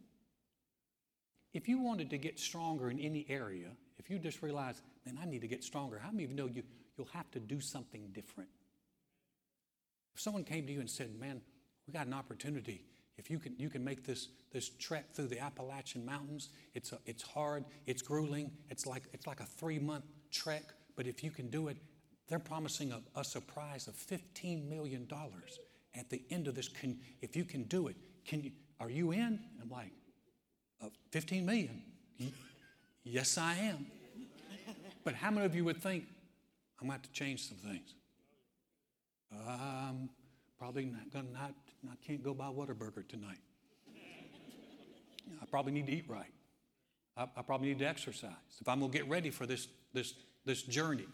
If 1.55 1.69
you 1.69 1.81
wanted 1.81 2.09
to 2.11 2.19
get 2.19 2.39
stronger 2.39 2.89
in 2.89 3.01
any 3.01 3.27
area, 3.29 3.71
if 3.99 4.11
you 4.11 4.21
just 4.21 4.43
realize, 4.43 4.81
man, 5.05 5.19
I 5.21 5.27
need 5.27 5.41
to 5.41 5.49
get 5.49 5.65
stronger, 5.65 5.99
how 5.99 6.13
many 6.13 6.23
of 6.23 6.31
you 6.31 6.37
know 6.37 6.47
you, 6.47 6.63
you'll 6.97 7.09
have 7.13 7.31
to 7.33 7.41
do 7.41 7.61
something 7.61 8.09
different. 8.13 8.51
If 10.15 10.21
someone 10.21 10.45
came 10.45 10.67
to 10.67 10.73
you 10.73 10.81
and 10.81 10.91
said, 10.91 11.19
Man, 11.19 11.41
we 11.87 11.93
got 11.93 12.07
an 12.07 12.15
opportunity. 12.15 12.83
If 13.19 13.31
you 13.31 13.39
can, 13.39 13.55
you 13.59 13.69
can 13.69 13.85
make 13.85 14.05
this, 14.05 14.29
this 14.53 14.71
trek 14.71 15.13
through 15.13 15.29
the 15.29 15.39
Appalachian 15.39 16.05
Mountains, 16.05 16.49
it's, 16.75 16.93
a, 16.93 16.99
it's 17.07 17.23
hard, 17.23 17.65
it's 17.87 18.03
grueling, 18.03 18.51
it's 18.71 18.87
like, 18.87 19.05
it's 19.13 19.27
like 19.27 19.41
a 19.41 19.45
three 19.45 19.79
month 19.79 20.05
trek, 20.31 20.65
but 20.97 21.07
if 21.07 21.23
you 21.23 21.31
can 21.31 21.49
do 21.51 21.69
it, 21.69 21.77
they're 22.29 22.39
promising 22.39 22.93
a, 22.93 23.01
a 23.15 23.41
prize 23.41 23.89
of 23.89 23.95
$15 23.95 24.69
million 24.69 25.07
at 25.95 26.09
the 26.09 26.23
end 26.31 26.49
of 26.49 26.55
this. 26.55 26.69
Can, 26.69 26.99
if 27.21 27.37
you 27.37 27.45
can 27.45 27.65
do 27.65 27.89
it, 27.89 27.97
can 28.25 28.43
you, 28.43 28.53
are 28.81 28.89
you 28.89 29.13
in? 29.13 29.39
I'm 29.61 29.69
like, 29.71 29.91
uh, 30.83 30.89
15 31.11 31.45
million? 31.47 31.83
Yes, 33.05 33.37
I 33.37 33.55
am. 33.55 33.87
But 35.03 35.15
how 35.15 35.33
many 35.33 35.45
of 35.45 35.57
you 35.57 35.65
would 35.65 35.83
think, 35.83 36.05
I'm 36.83 36.89
going 36.89 36.99
to 36.99 37.07
have 37.07 37.13
to 37.15 37.19
change 37.19 37.49
some 37.49 37.59
things. 37.59 37.95
I'm 39.49 40.11
probably 40.59 40.85
not 40.87 41.13
gonna 41.13 41.31
not, 41.33 41.55
I 41.91 41.95
can't 42.07 42.23
go 42.23 42.35
buy 42.35 42.47
Whataburger 42.47 43.07
tonight. 43.09 43.39
I 45.41 45.47
probably 45.47 45.73
need 45.73 45.87
to 45.87 45.93
eat 45.93 46.05
right. 46.09 46.33
I, 47.17 47.29
I 47.37 47.43
probably 47.43 47.69
need 47.69 47.79
to 47.79 47.87
exercise. 47.87 48.33
If 48.61 48.69
I'm 48.69 48.81
gonna 48.81 48.93
get 48.93 49.09
ready 49.09 49.31
for 49.31 49.47
this 49.47 49.69
this 49.93 50.15
this 50.45 50.63
journey, 50.63 51.07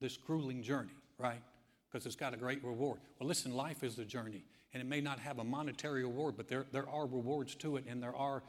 this 0.00 0.16
grueling 0.16 0.62
journey, 0.62 0.96
right? 1.18 1.42
Because 1.90 2.06
it's 2.06 2.16
got 2.16 2.34
a 2.34 2.36
great 2.36 2.64
reward. 2.64 2.98
Well, 3.18 3.28
listen, 3.28 3.54
life 3.54 3.84
is 3.84 3.98
a 3.98 4.04
journey, 4.04 4.44
and 4.72 4.80
it 4.80 4.86
may 4.86 5.00
not 5.00 5.18
have 5.18 5.38
a 5.38 5.44
monetary 5.44 6.02
reward, 6.04 6.36
but 6.36 6.48
there, 6.48 6.64
there 6.72 6.88
are 6.88 7.06
rewards 7.06 7.54
to 7.56 7.76
it, 7.76 7.84
and 7.86 8.02
there 8.02 8.16
are, 8.16 8.42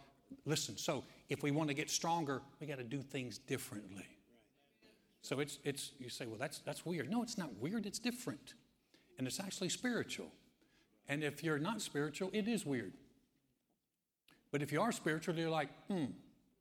listen, 0.45 0.77
so 0.77 1.03
if 1.29 1.43
we 1.43 1.51
want 1.51 1.69
to 1.69 1.73
get 1.73 1.89
stronger, 1.89 2.41
we 2.59 2.67
got 2.67 2.77
to 2.77 2.83
do 2.83 3.01
things 3.01 3.37
differently. 3.37 4.07
So 5.27 5.41
it's, 5.41 5.59
it's 5.65 5.91
you 5.99 6.07
say, 6.07 6.25
well, 6.25 6.37
that's, 6.39 6.59
that's 6.59 6.85
weird. 6.85 7.11
No, 7.11 7.21
it's 7.21 7.37
not 7.37 7.53
weird, 7.59 7.85
it's 7.85 7.99
different. 7.99 8.53
And 9.17 9.27
it's 9.27 9.41
actually 9.41 9.67
spiritual. 9.67 10.31
And 11.09 11.21
if 11.21 11.43
you're 11.43 11.59
not 11.59 11.81
spiritual, 11.81 12.29
it 12.31 12.47
is 12.47 12.65
weird. 12.65 12.93
But 14.53 14.61
if 14.61 14.71
you 14.71 14.81
are 14.81 14.93
spiritual, 14.93 15.35
you're 15.35 15.49
like, 15.49 15.67
hmm, 15.89 16.05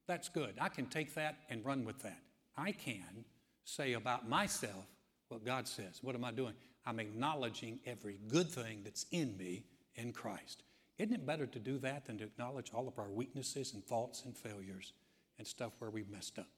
that's 0.09 0.29
good. 0.29 0.55
I 0.61 0.69
can 0.69 0.87
take 0.87 1.15
that 1.15 1.37
and 1.49 1.65
run 1.65 1.85
with 1.85 2.01
that. 2.01 2.19
I 2.57 2.73
can 2.73 3.25
say 3.65 3.93
about 3.93 4.29
myself 4.29 4.85
what 5.29 5.45
God 5.45 5.69
says. 5.69 6.01
What 6.03 6.17
am 6.17 6.25
I 6.25 6.33
doing? 6.33 6.55
I'm 6.85 6.99
acknowledging 6.99 7.79
every 7.87 8.19
good 8.27 8.49
thing 8.49 8.81
that's 8.83 9.07
in 9.13 9.37
me 9.37 9.63
in 9.95 10.13
Christ. 10.13 10.65
Isn't 10.99 11.15
it 11.15 11.25
better 11.25 11.47
to 11.47 11.59
do 11.61 11.79
that 11.79 12.07
than 12.07 12.19
to 12.19 12.25
acknowledge 12.25 12.73
all 12.75 12.89
of 12.89 12.99
our 12.99 13.11
weaknesses 13.11 13.75
and 13.75 13.85
faults 13.85 14.25
and 14.25 14.37
failures 14.37 14.93
and 15.39 15.47
stuff 15.47 15.75
where 15.79 15.91
we've 15.91 16.11
messed 16.11 16.41
up? 16.41 16.49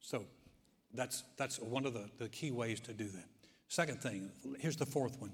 So, 0.00 0.24
that's, 0.94 1.24
that's 1.36 1.58
one 1.58 1.86
of 1.86 1.94
the, 1.94 2.08
the 2.18 2.28
key 2.28 2.50
ways 2.50 2.80
to 2.80 2.92
do 2.92 3.08
that. 3.08 3.24
Second 3.68 4.02
thing, 4.02 4.30
here's 4.58 4.76
the 4.76 4.86
fourth 4.86 5.20
one. 5.20 5.32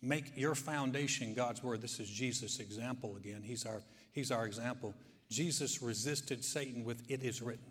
Make 0.00 0.36
your 0.36 0.54
foundation 0.54 1.34
God's 1.34 1.62
word. 1.62 1.80
This 1.80 1.98
is 2.00 2.08
Jesus' 2.08 2.60
example 2.60 3.16
again. 3.16 3.42
He's 3.42 3.64
our, 3.64 3.82
he's 4.12 4.30
our 4.30 4.46
example. 4.46 4.94
Jesus 5.30 5.82
resisted 5.82 6.44
Satan 6.44 6.84
with, 6.84 7.02
It 7.08 7.22
is 7.22 7.40
written. 7.40 7.64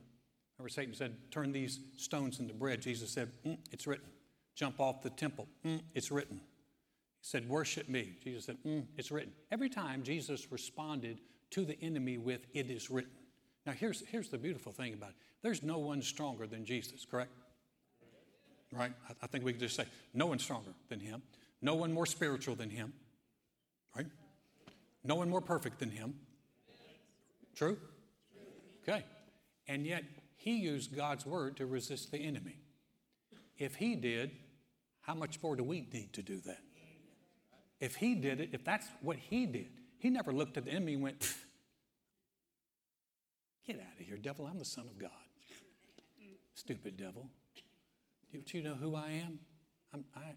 Remember, 0.57 0.69
Satan 0.69 0.93
said, 0.93 1.15
Turn 1.31 1.51
these 1.51 1.79
stones 1.95 2.39
into 2.39 2.53
bread. 2.53 2.81
Jesus 2.81 3.11
said, 3.11 3.31
mm, 3.45 3.57
It's 3.71 3.85
written. 3.85 4.07
Jump 4.55 4.79
off 4.79 5.01
the 5.01 5.09
temple. 5.11 5.47
Mm, 5.65 5.81
it's 5.93 6.11
written. 6.11 6.37
He 6.37 7.27
said, 7.27 7.47
Worship 7.47 7.87
me. 7.87 8.13
Jesus 8.23 8.45
said, 8.45 8.57
mm, 8.65 8.85
It's 8.97 9.11
written. 9.11 9.33
Every 9.51 9.69
time 9.69 10.03
Jesus 10.03 10.51
responded 10.51 11.19
to 11.51 11.65
the 11.65 11.79
enemy 11.81 12.17
with, 12.17 12.45
It 12.53 12.69
is 12.69 12.89
written. 12.89 13.11
Now, 13.65 13.73
here's, 13.73 14.03
here's 14.07 14.29
the 14.29 14.37
beautiful 14.37 14.71
thing 14.71 14.93
about 14.93 15.11
it 15.11 15.15
there's 15.43 15.61
no 15.61 15.77
one 15.77 16.01
stronger 16.01 16.47
than 16.47 16.65
Jesus, 16.65 17.05
correct? 17.05 17.31
Right? 18.71 18.93
I, 19.21 19.27
think 19.27 19.45
we 19.45 19.51
can 19.51 19.59
just 19.59 19.75
say, 19.75 19.85
no 20.13 20.25
one 20.25 20.39
stronger 20.39 20.71
than 20.89 20.99
him, 20.99 21.21
no 21.61 21.75
one 21.75 21.93
more 21.93 22.07
spiritual 22.07 22.55
than 22.55 22.69
him, 22.69 22.93
right? 23.95 24.07
No 25.03 25.15
one 25.15 25.29
more 25.29 25.41
perfect 25.41 25.79
than 25.79 25.91
him. 25.91 26.15
True? 27.55 27.77
Okay. 28.81 29.03
And 29.67 29.85
yet, 29.85 30.03
he 30.37 30.55
used 30.55 30.95
God's 30.95 31.25
word 31.25 31.57
to 31.57 31.65
resist 31.65 32.11
the 32.11 32.17
enemy. 32.17 32.57
If 33.57 33.75
he 33.75 33.95
did, 33.95 34.31
how 35.01 35.13
much 35.13 35.41
more 35.43 35.55
do 35.55 35.63
we 35.63 35.87
need 35.93 36.13
to 36.13 36.21
do 36.21 36.39
that? 36.41 36.59
If 37.79 37.95
he 37.95 38.15
did 38.15 38.39
it, 38.39 38.49
if 38.53 38.63
that's 38.63 38.87
what 39.01 39.17
he 39.17 39.45
did, 39.45 39.67
he 39.99 40.09
never 40.09 40.31
looked 40.31 40.57
at 40.57 40.65
the 40.65 40.71
enemy 40.71 40.93
and 40.95 41.03
went, 41.03 41.33
Get 43.65 43.77
out 43.77 43.99
of 43.99 44.05
here, 44.05 44.17
devil. 44.17 44.45
I'm 44.45 44.59
the 44.59 44.65
Son 44.65 44.85
of 44.85 44.97
God. 44.97 45.11
Stupid 46.55 46.97
devil. 46.97 47.29
Don't 48.31 48.53
you 48.53 48.61
know 48.61 48.75
who 48.75 48.95
I 48.95 49.21
am? 49.23 49.39
I'm, 49.93 50.05
I, 50.15 50.33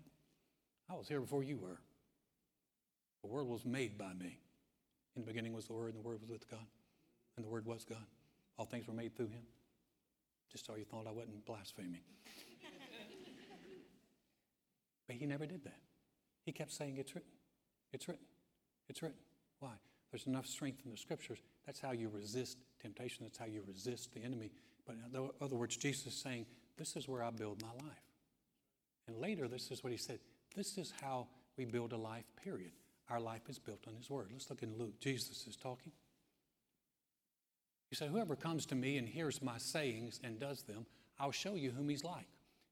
I 0.91 0.95
was 0.95 1.09
here 1.09 1.21
before 1.21 1.43
you 1.43 1.57
were. 1.57 1.81
The 3.23 3.29
world 3.29 3.49
was 3.49 3.65
made 3.65 3.99
by 3.99 4.13
me. 4.13 4.39
In 5.17 5.23
the 5.23 5.27
beginning 5.27 5.55
was 5.55 5.67
the 5.67 5.73
Word, 5.73 5.95
and 5.95 6.05
the 6.05 6.07
Word 6.07 6.21
was 6.21 6.31
with 6.31 6.49
God, 6.51 6.67
and 7.37 7.45
the 7.45 7.49
Word 7.49 7.65
was 7.65 7.85
God. 7.85 8.05
All 8.59 8.67
things 8.67 8.87
were 8.87 8.95
made 8.95 9.17
through 9.17 9.29
Him. 9.29 9.43
Just 10.53 10.67
so 10.67 10.77
you 10.77 10.85
thought 10.85 11.07
I 11.09 11.11
wasn't 11.11 11.45
blaspheming. 11.47 12.03
but 15.07 15.17
He 15.17 15.27
never 15.27 15.47
did 15.47 15.65
that. 15.65 15.81
He 16.45 16.53
kept 16.53 16.73
saying, 16.73 16.97
It's 16.99 17.15
written. 17.15 17.31
It's 17.93 18.09
written. 18.09 18.27
It's 18.89 19.03
written. 19.03 19.19
Why? 19.59 19.73
There's 20.11 20.27
enough 20.27 20.47
strength 20.47 20.83
in 20.85 20.91
the 20.91 20.97
scriptures. 20.97 21.39
That's 21.65 21.81
how 21.81 21.93
you 21.93 22.09
resist 22.09 22.59
temptation. 22.81 23.25
That's 23.25 23.39
how 23.39 23.47
you 23.47 23.63
resist 23.67 24.15
the 24.15 24.23
enemy. 24.23 24.53
But 24.87 24.97
in 24.97 25.31
other 25.41 25.57
words, 25.57 25.77
Jesus 25.77 26.07
is 26.07 26.15
saying, 26.15 26.47
This 26.77 26.97
is 26.97 27.09
where 27.09 27.23
I 27.23 27.31
build 27.31 27.63
my 27.63 27.73
life. 27.87 27.97
And 29.09 29.19
later, 29.19 29.49
this 29.49 29.71
is 29.71 29.83
what 29.83 29.93
he 29.93 29.99
said 29.99 30.19
this 30.57 30.79
is 30.79 30.93
how 31.03 31.27
we 31.59 31.67
build 31.67 31.93
a 31.93 31.99
life, 31.99 32.25
period. 32.43 32.73
Our 33.11 33.21
life 33.21 33.43
is 33.49 33.59
built 33.59 33.85
on 33.87 33.95
his 33.95 34.11
word. 34.11 34.31
Let's 34.33 34.49
look 34.51 34.63
in 34.63 34.77
Luke. 34.79 34.99
Jesus 35.01 35.47
is 35.47 35.55
talking. 35.55 35.93
He 37.91 37.97
said, 37.97 38.09
Whoever 38.09 38.35
comes 38.35 38.67
to 38.67 38.75
me 38.75 38.97
and 38.97 39.07
hears 39.07 39.43
my 39.43 39.59
sayings 39.59 40.19
and 40.25 40.41
does 40.41 40.63
them, 40.63 40.87
I'll 41.21 41.31
show 41.31 41.55
you 41.55 41.71
whom 41.71 41.89
he's 41.89 42.05
like. 42.05 42.27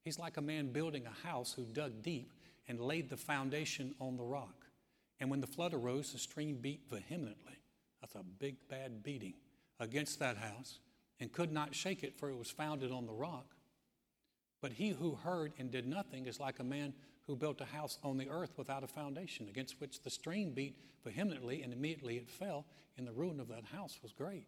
He's 0.04 0.18
like 0.18 0.36
a 0.36 0.42
man 0.42 0.72
building 0.72 1.04
a 1.06 1.26
house 1.26 1.52
who 1.52 1.64
dug 1.64 2.02
deep 2.02 2.32
and 2.68 2.80
laid 2.80 3.10
the 3.10 3.16
foundation 3.16 3.94
on 4.00 4.16
the 4.16 4.24
rock. 4.24 4.66
And 5.20 5.30
when 5.30 5.40
the 5.40 5.46
flood 5.46 5.72
arose, 5.72 6.12
the 6.12 6.18
stream 6.18 6.56
beat 6.60 6.82
vehemently. 6.90 7.58
That's 8.00 8.14
a 8.16 8.22
big, 8.38 8.56
bad 8.68 9.02
beating 9.02 9.34
against 9.78 10.18
that 10.18 10.36
house 10.36 10.78
and 11.20 11.32
could 11.32 11.52
not 11.52 11.74
shake 11.74 12.02
it, 12.02 12.16
for 12.16 12.28
it 12.28 12.38
was 12.38 12.50
founded 12.50 12.90
on 12.90 13.06
the 13.06 13.12
rock. 13.12 13.54
But 14.60 14.72
he 14.72 14.90
who 14.90 15.14
heard 15.14 15.52
and 15.58 15.70
did 15.70 15.86
nothing 15.86 16.26
is 16.26 16.40
like 16.40 16.58
a 16.58 16.64
man 16.64 16.94
who 17.26 17.36
built 17.36 17.60
a 17.60 17.66
house 17.66 17.98
on 18.02 18.16
the 18.16 18.28
earth 18.28 18.52
without 18.56 18.84
a 18.84 18.88
foundation, 18.88 19.48
against 19.48 19.80
which 19.80 20.02
the 20.02 20.10
stream 20.10 20.52
beat 20.52 20.78
vehemently, 21.04 21.62
and 21.62 21.72
immediately 21.72 22.16
it 22.16 22.30
fell, 22.30 22.64
and 22.96 23.06
the 23.06 23.12
ruin 23.12 23.40
of 23.40 23.48
that 23.48 23.64
house 23.64 23.98
was 24.02 24.12
great. 24.12 24.46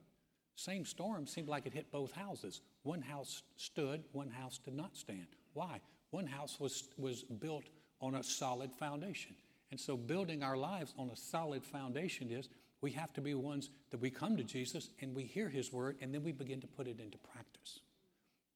Same 0.56 0.84
storm 0.84 1.26
seemed 1.26 1.48
like 1.48 1.66
it 1.66 1.74
hit 1.74 1.92
both 1.92 2.12
houses. 2.12 2.62
One 2.82 3.02
house 3.02 3.42
stood, 3.56 4.04
one 4.12 4.30
house 4.30 4.58
did 4.58 4.74
not 4.74 4.96
stand. 4.96 5.26
Why? 5.52 5.80
One 6.10 6.26
house 6.26 6.58
was, 6.58 6.88
was 6.96 7.22
built 7.24 7.64
on 8.00 8.14
a 8.14 8.22
solid 8.22 8.72
foundation. 8.72 9.34
And 9.70 9.78
so, 9.78 9.96
building 9.96 10.42
our 10.42 10.56
lives 10.56 10.94
on 10.98 11.10
a 11.10 11.16
solid 11.16 11.64
foundation 11.64 12.30
is 12.30 12.48
we 12.80 12.90
have 12.92 13.12
to 13.14 13.20
be 13.20 13.34
ones 13.34 13.70
that 13.90 14.00
we 14.00 14.10
come 14.10 14.36
to 14.36 14.44
Jesus 14.44 14.90
and 15.00 15.14
we 15.14 15.24
hear 15.24 15.48
His 15.48 15.72
word 15.72 15.96
and 16.00 16.14
then 16.14 16.22
we 16.22 16.32
begin 16.32 16.60
to 16.60 16.66
put 16.66 16.86
it 16.86 17.00
into 17.00 17.18
practice. 17.18 17.80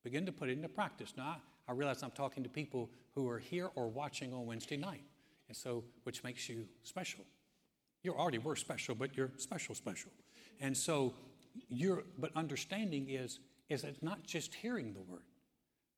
Begin 0.03 0.27
to 0.27 0.33
put 0.33 0.49
it 0.49 0.53
into 0.53 0.69
practice. 0.69 1.15
Now, 1.17 1.37
I 1.69 1.73
realize 1.73 2.03
I'm 2.03 2.11
talking 2.11 2.43
to 2.43 2.49
people 2.49 2.91
who 3.15 3.29
are 3.29 3.39
here 3.39 3.71
or 3.75 3.89
watching 3.89 4.33
on 4.33 4.47
Wednesday 4.47 4.77
night, 4.77 5.05
and 5.49 5.57
so, 5.57 5.85
which 6.05 6.25
makes 6.25 6.49
you 6.49 6.67
special. 6.83 7.25
You 8.03 8.15
already 8.15 8.39
were 8.39 8.57
special, 8.57 8.95
but 8.95 9.17
you're 9.17 9.31
special, 9.37 9.75
special. 9.75 10.11
And 10.61 10.77
so, 10.77 11.13
you're, 11.69 12.05
but 12.19 12.31
understanding 12.35 13.09
is, 13.09 13.41
is 13.69 13.85
it's 13.85 14.03
not 14.03 14.25
just 14.25 14.55
hearing 14.55 14.95
the 14.95 15.01
word, 15.01 15.23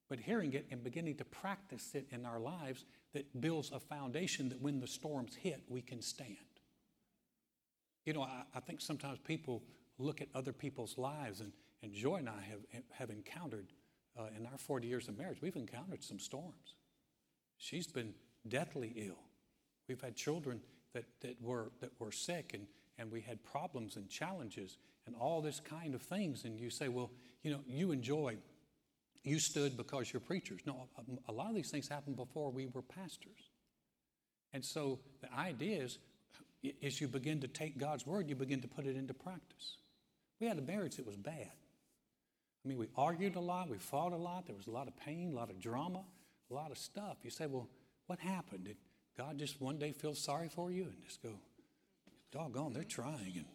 but 0.09 0.19
hearing 0.19 0.53
it 0.53 0.67
and 0.69 0.83
beginning 0.83 1.15
to 1.15 1.25
practice 1.25 1.95
it 1.95 2.07
in 2.11 2.25
our 2.25 2.39
lives 2.39 2.85
that 3.13 3.41
builds 3.41 3.71
a 3.71 3.79
foundation 3.79 4.49
that 4.49 4.61
when 4.61 4.79
the 4.79 4.87
storms 4.87 5.35
hit, 5.35 5.61
we 5.69 5.81
can 5.81 6.01
stand. 6.01 6.37
You 8.05 8.13
know, 8.13 8.23
I, 8.23 8.43
I 8.55 8.59
think 8.59 8.81
sometimes 8.81 9.19
people 9.19 9.63
look 9.97 10.21
at 10.21 10.27
other 10.33 10.51
people's 10.51 10.97
lives, 10.97 11.39
and, 11.39 11.51
and 11.81 11.93
Joy 11.93 12.17
and 12.17 12.29
I 12.29 12.41
have, 12.49 12.83
have 12.91 13.09
encountered 13.09 13.67
uh, 14.17 14.23
in 14.37 14.45
our 14.45 14.57
40 14.57 14.87
years 14.87 15.07
of 15.07 15.17
marriage, 15.17 15.39
we've 15.41 15.55
encountered 15.55 16.03
some 16.03 16.19
storms. 16.19 16.75
She's 17.57 17.87
been 17.87 18.13
deathly 18.47 18.93
ill. 18.95 19.19
We've 19.87 20.01
had 20.01 20.15
children 20.15 20.61
that, 20.93 21.05
that, 21.21 21.41
were, 21.41 21.71
that 21.81 21.91
were 21.99 22.11
sick, 22.11 22.51
and, 22.53 22.67
and 22.97 23.11
we 23.11 23.21
had 23.21 23.43
problems 23.43 23.95
and 23.95 24.09
challenges 24.09 24.77
and 25.05 25.15
all 25.15 25.41
this 25.41 25.59
kind 25.59 25.95
of 25.95 26.01
things. 26.01 26.45
And 26.45 26.59
you 26.59 26.69
say, 26.69 26.87
well, 26.89 27.11
you 27.41 27.51
know, 27.51 27.61
you 27.67 27.91
and 27.91 28.01
Joy, 28.01 28.37
you 29.23 29.39
stood 29.39 29.75
because 29.77 30.11
you're 30.13 30.19
preachers. 30.19 30.61
No, 30.65 30.87
a, 30.97 31.31
a 31.31 31.33
lot 31.33 31.49
of 31.49 31.55
these 31.55 31.71
things 31.71 31.87
happened 31.87 32.15
before 32.15 32.51
we 32.51 32.67
were 32.67 32.81
pastors. 32.81 33.49
And 34.53 34.63
so 34.63 34.99
the 35.21 35.33
idea 35.33 35.83
is, 35.83 35.97
as 36.81 37.01
you 37.01 37.07
begin 37.07 37.41
to 37.41 37.47
take 37.47 37.77
God's 37.77 38.05
word, 38.05 38.29
you 38.29 38.35
begin 38.35 38.61
to 38.61 38.67
put 38.67 38.85
it 38.85 38.95
into 38.95 39.13
practice. 39.13 39.77
We 40.39 40.47
had 40.47 40.57
a 40.57 40.61
marriage 40.61 40.97
that 40.97 41.05
was 41.05 41.17
bad. 41.17 41.51
I 42.63 42.67
mean, 42.67 42.77
we 42.77 42.87
argued 42.95 43.35
a 43.35 43.41
lot, 43.41 43.69
we 43.69 43.77
fought 43.77 44.13
a 44.13 44.17
lot, 44.17 44.45
there 44.47 44.55
was 44.55 44.67
a 44.67 44.71
lot 44.71 44.87
of 44.87 44.95
pain, 44.97 45.31
a 45.33 45.35
lot 45.35 45.49
of 45.49 45.59
drama, 45.59 46.03
a 46.49 46.53
lot 46.53 46.71
of 46.71 46.77
stuff. 46.77 47.17
You 47.23 47.29
say, 47.29 47.45
well, 47.45 47.67
what 48.07 48.19
happened? 48.19 48.65
Did 48.65 48.77
God 49.17 49.37
just 49.37 49.61
one 49.61 49.77
day 49.77 49.91
feel 49.91 50.15
sorry 50.15 50.47
for 50.47 50.71
you 50.71 50.83
and 50.83 51.03
just 51.05 51.21
go, 51.21 51.39
doggone, 52.31 52.73
they're 52.73 52.83
trying, 52.83 53.33
and 53.35 53.45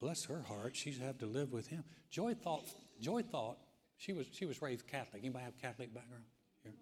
bless 0.00 0.24
her 0.24 0.42
heart, 0.42 0.74
she's 0.74 0.98
had 0.98 1.18
to 1.20 1.26
live 1.26 1.52
with 1.52 1.68
him. 1.68 1.84
Joy 2.10 2.34
thought, 2.34 2.64
Joy 3.00 3.22
thought, 3.22 3.58
she 3.98 4.12
was, 4.12 4.26
she 4.32 4.46
was 4.46 4.60
raised 4.60 4.86
Catholic. 4.86 5.22
Anybody 5.22 5.44
have 5.44 5.58
Catholic 5.60 5.92
background 5.94 6.24
here? 6.62 6.72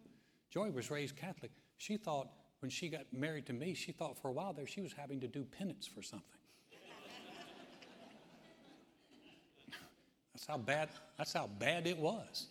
Joy 0.51 0.71
was 0.71 0.91
raised 0.91 1.17
Catholic. 1.17 1.51
She 1.77 1.97
thought 1.97 2.29
when 2.65 2.71
she 2.71 2.89
got 2.89 3.05
married 3.13 3.45
to 3.45 3.53
me, 3.53 3.75
she 3.75 3.93
thought 3.93 4.17
for 4.17 4.29
a 4.29 4.33
while 4.33 4.55
there 4.55 4.67
she 4.67 4.81
was 4.81 4.95
having 4.95 5.21
to 5.21 5.29
do 5.29 5.45
penance 5.45 5.87
for 5.87 6.01
something. 6.01 6.41
That's 10.33 10.47
how 10.47 10.57
bad, 10.57 10.89
that's 11.19 11.35
how 11.35 11.47
bad 11.47 11.87
it 11.87 11.99
was. 11.99 12.47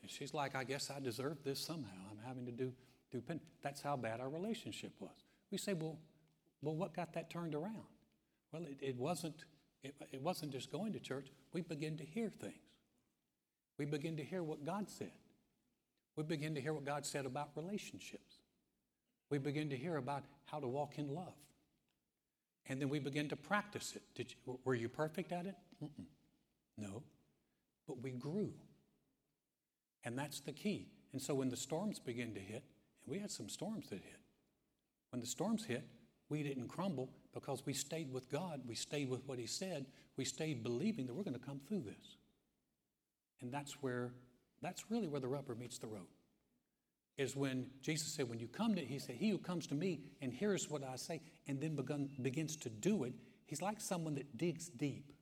And 0.00 0.10
she's 0.10 0.32
like, 0.32 0.56
I 0.56 0.64
guess 0.64 0.90
I 0.90 1.00
deserve 1.00 1.44
this 1.44 1.60
somehow. 1.60 2.00
I'm 2.10 2.26
having 2.26 2.46
to 2.46 2.50
do, 2.50 2.72
do 3.12 3.20
pen. 3.20 3.40
That's 3.60 3.82
how 3.82 3.94
bad 3.94 4.20
our 4.20 4.30
relationship 4.30 4.92
was. 5.00 5.26
We 5.50 5.58
say, 5.58 5.74
well, 5.74 5.98
well, 6.62 6.74
what 6.74 6.96
got 6.96 7.12
that 7.12 7.28
turned 7.28 7.54
around? 7.54 7.84
Well, 8.50 8.62
it, 8.62 8.78
it 8.80 8.96
wasn't, 8.96 9.44
it, 9.82 9.94
it 10.12 10.22
wasn't 10.22 10.52
just 10.52 10.72
going 10.72 10.94
to 10.94 10.98
church. 10.98 11.26
We 11.52 11.60
begin 11.60 11.98
to 11.98 12.04
hear 12.04 12.32
things. 12.40 12.54
We 13.76 13.84
begin 13.84 14.16
to 14.16 14.24
hear 14.24 14.42
what 14.42 14.64
God 14.64 14.88
said. 14.88 15.12
We 16.16 16.22
begin 16.22 16.54
to 16.54 16.60
hear 16.62 16.72
what 16.72 16.86
God 16.86 17.04
said 17.04 17.26
about 17.26 17.50
relationships. 17.54 18.38
We 19.30 19.38
begin 19.38 19.70
to 19.70 19.76
hear 19.76 19.96
about 19.96 20.24
how 20.46 20.58
to 20.58 20.66
walk 20.66 20.98
in 20.98 21.14
love. 21.14 21.34
And 22.66 22.80
then 22.80 22.88
we 22.88 22.98
begin 22.98 23.28
to 23.30 23.36
practice 23.36 23.94
it. 23.96 24.02
Did 24.14 24.32
you, 24.32 24.58
were 24.64 24.74
you 24.74 24.88
perfect 24.88 25.32
at 25.32 25.46
it? 25.46 25.54
Mm-mm. 25.82 26.04
No 26.76 27.02
but 27.88 28.02
we 28.02 28.10
grew. 28.10 28.52
And 30.04 30.16
that's 30.16 30.38
the 30.40 30.52
key. 30.52 30.86
And 31.12 31.20
so 31.20 31.34
when 31.34 31.48
the 31.48 31.56
storms 31.56 31.98
begin 31.98 32.34
to 32.34 32.40
hit, 32.40 32.62
and 33.02 33.08
we 33.08 33.18
had 33.18 33.30
some 33.32 33.48
storms 33.48 33.88
that 33.88 34.02
hit, 34.02 34.20
when 35.10 35.20
the 35.20 35.26
storms 35.26 35.64
hit, 35.64 35.84
we 36.28 36.42
didn't 36.42 36.68
crumble 36.68 37.08
because 37.32 37.64
we 37.64 37.72
stayed 37.72 38.12
with 38.12 38.30
God. 38.30 38.60
We 38.68 38.74
stayed 38.74 39.08
with 39.08 39.26
what 39.26 39.38
He 39.38 39.46
said. 39.46 39.86
We 40.18 40.26
stayed 40.26 40.62
believing 40.62 41.06
that 41.06 41.14
we're 41.14 41.24
going 41.24 41.38
to 41.38 41.44
come 41.44 41.60
through 41.66 41.80
this. 41.80 42.18
And 43.40 43.50
that's 43.50 43.82
where, 43.82 44.12
that's 44.60 44.90
really 44.90 45.08
where 45.08 45.20
the 45.20 45.28
rubber 45.28 45.54
meets 45.54 45.78
the 45.78 45.86
road. 45.86 46.06
Is 47.18 47.34
when 47.34 47.66
Jesus 47.82 48.12
said, 48.12 48.28
when 48.28 48.38
you 48.38 48.46
come 48.46 48.76
to, 48.76 48.80
He 48.80 49.00
said, 49.00 49.16
He 49.16 49.30
who 49.30 49.38
comes 49.38 49.66
to 49.66 49.74
me 49.74 50.00
and 50.22 50.32
hears 50.32 50.70
what 50.70 50.84
I 50.84 50.96
say 50.96 51.20
and 51.48 51.60
then 51.60 51.74
begun, 51.74 52.08
begins 52.22 52.56
to 52.58 52.70
do 52.70 53.04
it, 53.04 53.12
he's 53.46 53.60
like 53.60 53.80
someone 53.80 54.14
that 54.14 54.38
digs 54.38 54.68
deep. 54.68 55.12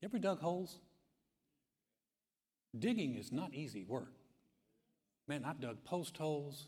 You 0.00 0.08
ever 0.08 0.18
dug 0.18 0.40
holes? 0.40 0.78
Digging 2.78 3.16
is 3.16 3.32
not 3.32 3.54
easy 3.54 3.84
work. 3.84 4.12
Man, 5.26 5.44
I've 5.44 5.60
dug 5.60 5.82
post 5.84 6.16
holes. 6.16 6.66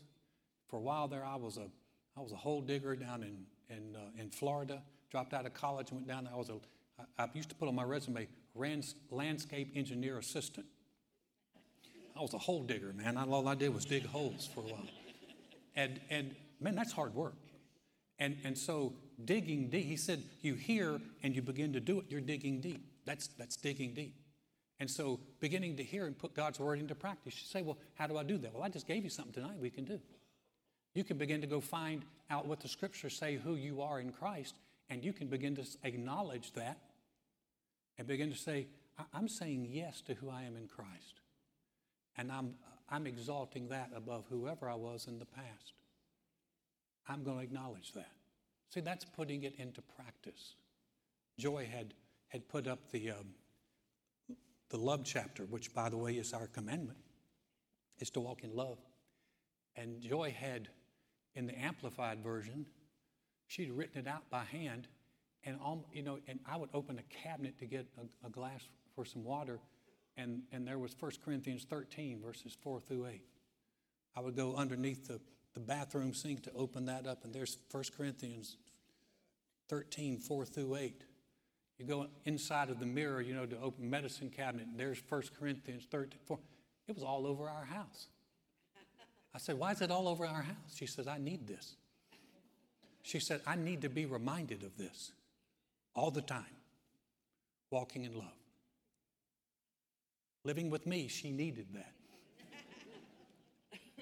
For 0.67 0.77
a 0.77 0.81
while 0.81 1.07
there, 1.07 1.23
I 1.23 1.35
was 1.35 1.57
a, 1.57 1.67
I 2.17 2.21
was 2.21 2.31
a 2.31 2.35
hole 2.35 2.61
digger 2.61 2.95
down 2.95 3.23
in, 3.23 3.45
in, 3.69 3.95
uh, 3.95 4.21
in 4.21 4.29
Florida. 4.31 4.81
Dropped 5.11 5.33
out 5.33 5.45
of 5.45 5.53
college 5.53 5.91
and 5.91 5.99
went 5.99 6.07
down 6.07 6.23
there. 6.23 6.33
I 6.33 6.37
was 6.37 6.49
a, 6.49 6.57
I, 6.99 7.23
I 7.23 7.29
used 7.33 7.49
to 7.49 7.55
put 7.55 7.67
on 7.67 7.75
my 7.75 7.83
resume, 7.83 8.27
landscape 9.11 9.71
engineer 9.75 10.17
assistant. 10.17 10.65
I 12.15 12.21
was 12.21 12.33
a 12.33 12.37
hole 12.37 12.63
digger, 12.63 12.93
man. 12.93 13.17
All 13.17 13.47
I 13.47 13.55
did 13.55 13.73
was 13.73 13.85
dig 13.85 14.05
holes 14.05 14.49
for 14.53 14.61
a 14.61 14.63
while. 14.63 14.87
And, 15.75 15.99
and 16.09 16.35
man, 16.59 16.75
that's 16.75 16.91
hard 16.91 17.15
work. 17.15 17.35
And, 18.19 18.37
and 18.43 18.57
so 18.57 18.93
digging 19.25 19.69
deep, 19.69 19.85
he 19.85 19.97
said, 19.97 20.23
you 20.41 20.53
hear 20.53 21.01
and 21.23 21.35
you 21.35 21.41
begin 21.41 21.73
to 21.73 21.79
do 21.79 21.99
it, 21.99 22.05
you're 22.09 22.21
digging 22.21 22.61
deep. 22.61 22.85
That's, 23.05 23.27
that's 23.27 23.55
digging 23.55 23.93
deep. 23.93 24.15
And 24.79 24.89
so, 24.89 25.19
beginning 25.39 25.77
to 25.77 25.83
hear 25.83 26.07
and 26.07 26.17
put 26.17 26.33
God's 26.33 26.59
word 26.59 26.79
into 26.79 26.95
practice, 26.95 27.39
you 27.39 27.45
say, 27.45 27.61
Well, 27.61 27.77
how 27.95 28.07
do 28.07 28.17
I 28.17 28.23
do 28.23 28.37
that? 28.39 28.53
Well, 28.53 28.63
I 28.63 28.69
just 28.69 28.87
gave 28.87 29.03
you 29.03 29.09
something 29.09 29.33
tonight 29.33 29.57
we 29.57 29.69
can 29.69 29.85
do. 29.85 29.99
You 30.95 31.03
can 31.03 31.17
begin 31.17 31.41
to 31.41 31.47
go 31.47 31.61
find 31.61 32.03
out 32.29 32.47
what 32.47 32.59
the 32.59 32.67
scriptures 32.67 33.15
say 33.17 33.37
who 33.37 33.55
you 33.55 33.81
are 33.81 33.99
in 33.99 34.11
Christ, 34.11 34.55
and 34.89 35.03
you 35.03 35.13
can 35.13 35.27
begin 35.27 35.55
to 35.55 35.65
acknowledge 35.83 36.51
that 36.53 36.79
and 37.97 38.07
begin 38.07 38.31
to 38.31 38.37
say, 38.37 38.67
I'm 39.13 39.27
saying 39.27 39.67
yes 39.69 40.01
to 40.01 40.15
who 40.15 40.29
I 40.29 40.43
am 40.43 40.55
in 40.55 40.67
Christ. 40.67 41.21
And 42.17 42.31
I'm, 42.31 42.55
I'm 42.89 43.07
exalting 43.07 43.69
that 43.69 43.91
above 43.95 44.25
whoever 44.29 44.69
I 44.69 44.75
was 44.75 45.07
in 45.07 45.19
the 45.19 45.25
past. 45.25 45.73
I'm 47.07 47.23
going 47.23 47.37
to 47.37 47.43
acknowledge 47.43 47.91
that. 47.93 48.11
See, 48.69 48.79
that's 48.79 49.05
putting 49.05 49.43
it 49.43 49.55
into 49.57 49.81
practice. 49.81 50.55
Joy 51.37 51.67
had, 51.71 51.93
had 52.27 52.47
put 52.47 52.67
up 52.67 52.91
the, 52.91 53.11
um, 53.11 53.35
the 54.69 54.77
love 54.77 55.01
chapter, 55.03 55.43
which, 55.43 55.73
by 55.73 55.89
the 55.89 55.97
way, 55.97 56.13
is 56.13 56.33
our 56.33 56.47
commandment, 56.47 56.99
is 57.99 58.09
to 58.11 58.19
walk 58.19 58.43
in 58.43 58.55
love. 58.55 58.79
And 59.75 60.01
Joy 60.01 60.35
had, 60.37 60.69
in 61.35 61.47
the 61.47 61.59
amplified 61.59 62.23
version, 62.23 62.65
she'd 63.47 63.71
written 63.71 63.99
it 63.99 64.07
out 64.07 64.29
by 64.29 64.43
hand, 64.43 64.87
and 65.45 65.57
you 65.91 66.03
know, 66.03 66.19
and 66.27 66.39
I 66.47 66.57
would 66.57 66.69
open 66.73 66.99
a 66.99 67.03
cabinet 67.23 67.59
to 67.59 67.65
get 67.65 67.85
a, 67.97 68.27
a 68.27 68.29
glass 68.29 68.61
for 68.95 69.03
some 69.03 69.23
water, 69.23 69.59
and, 70.17 70.43
and 70.51 70.67
there 70.67 70.79
was 70.79 70.95
1 70.99 71.11
Corinthians 71.23 71.65
13, 71.69 72.21
verses 72.21 72.55
4 72.61 72.79
through 72.79 73.07
8. 73.07 73.21
I 74.15 74.21
would 74.21 74.35
go 74.35 74.55
underneath 74.55 75.07
the, 75.07 75.19
the 75.53 75.59
bathroom 75.59 76.13
sink 76.13 76.43
to 76.43 76.53
open 76.53 76.85
that 76.85 77.07
up, 77.07 77.23
and 77.23 77.33
there's 77.33 77.57
1 77.71 77.83
Corinthians 77.97 78.57
13, 79.69 80.17
4 80.17 80.45
through 80.45 80.75
8. 80.75 81.03
You 81.79 81.85
go 81.85 82.07
inside 82.25 82.69
of 82.69 82.79
the 82.79 82.85
mirror, 82.85 83.21
you 83.21 83.33
know, 83.33 83.45
to 83.45 83.59
open 83.59 83.89
medicine 83.89 84.29
cabinet, 84.29 84.67
and 84.67 84.79
there's 84.79 85.01
1 85.09 85.23
Corinthians 85.39 85.85
13, 85.89 86.19
4. 86.25 86.39
It 86.87 86.95
was 86.95 87.03
all 87.03 87.25
over 87.25 87.49
our 87.49 87.65
house. 87.65 88.07
I 89.33 89.39
said, 89.39 89.57
Why 89.57 89.71
is 89.71 89.81
it 89.81 89.89
all 89.89 90.07
over 90.07 90.25
our 90.25 90.43
house? 90.43 90.75
She 90.75 90.85
says, 90.85 91.07
I 91.07 91.17
need 91.17 91.47
this. 91.47 91.75
She 93.01 93.19
said, 93.19 93.41
I 93.47 93.55
need 93.55 93.81
to 93.81 93.89
be 93.89 94.05
reminded 94.05 94.63
of 94.63 94.77
this 94.77 95.11
all 95.95 96.11
the 96.11 96.21
time. 96.21 96.45
Walking 97.71 98.05
in 98.05 98.13
love. 98.13 98.42
Living 100.43 100.69
with 100.69 100.85
me, 100.85 101.07
she 101.07 101.31
needed 101.31 101.67
that. 101.73 101.93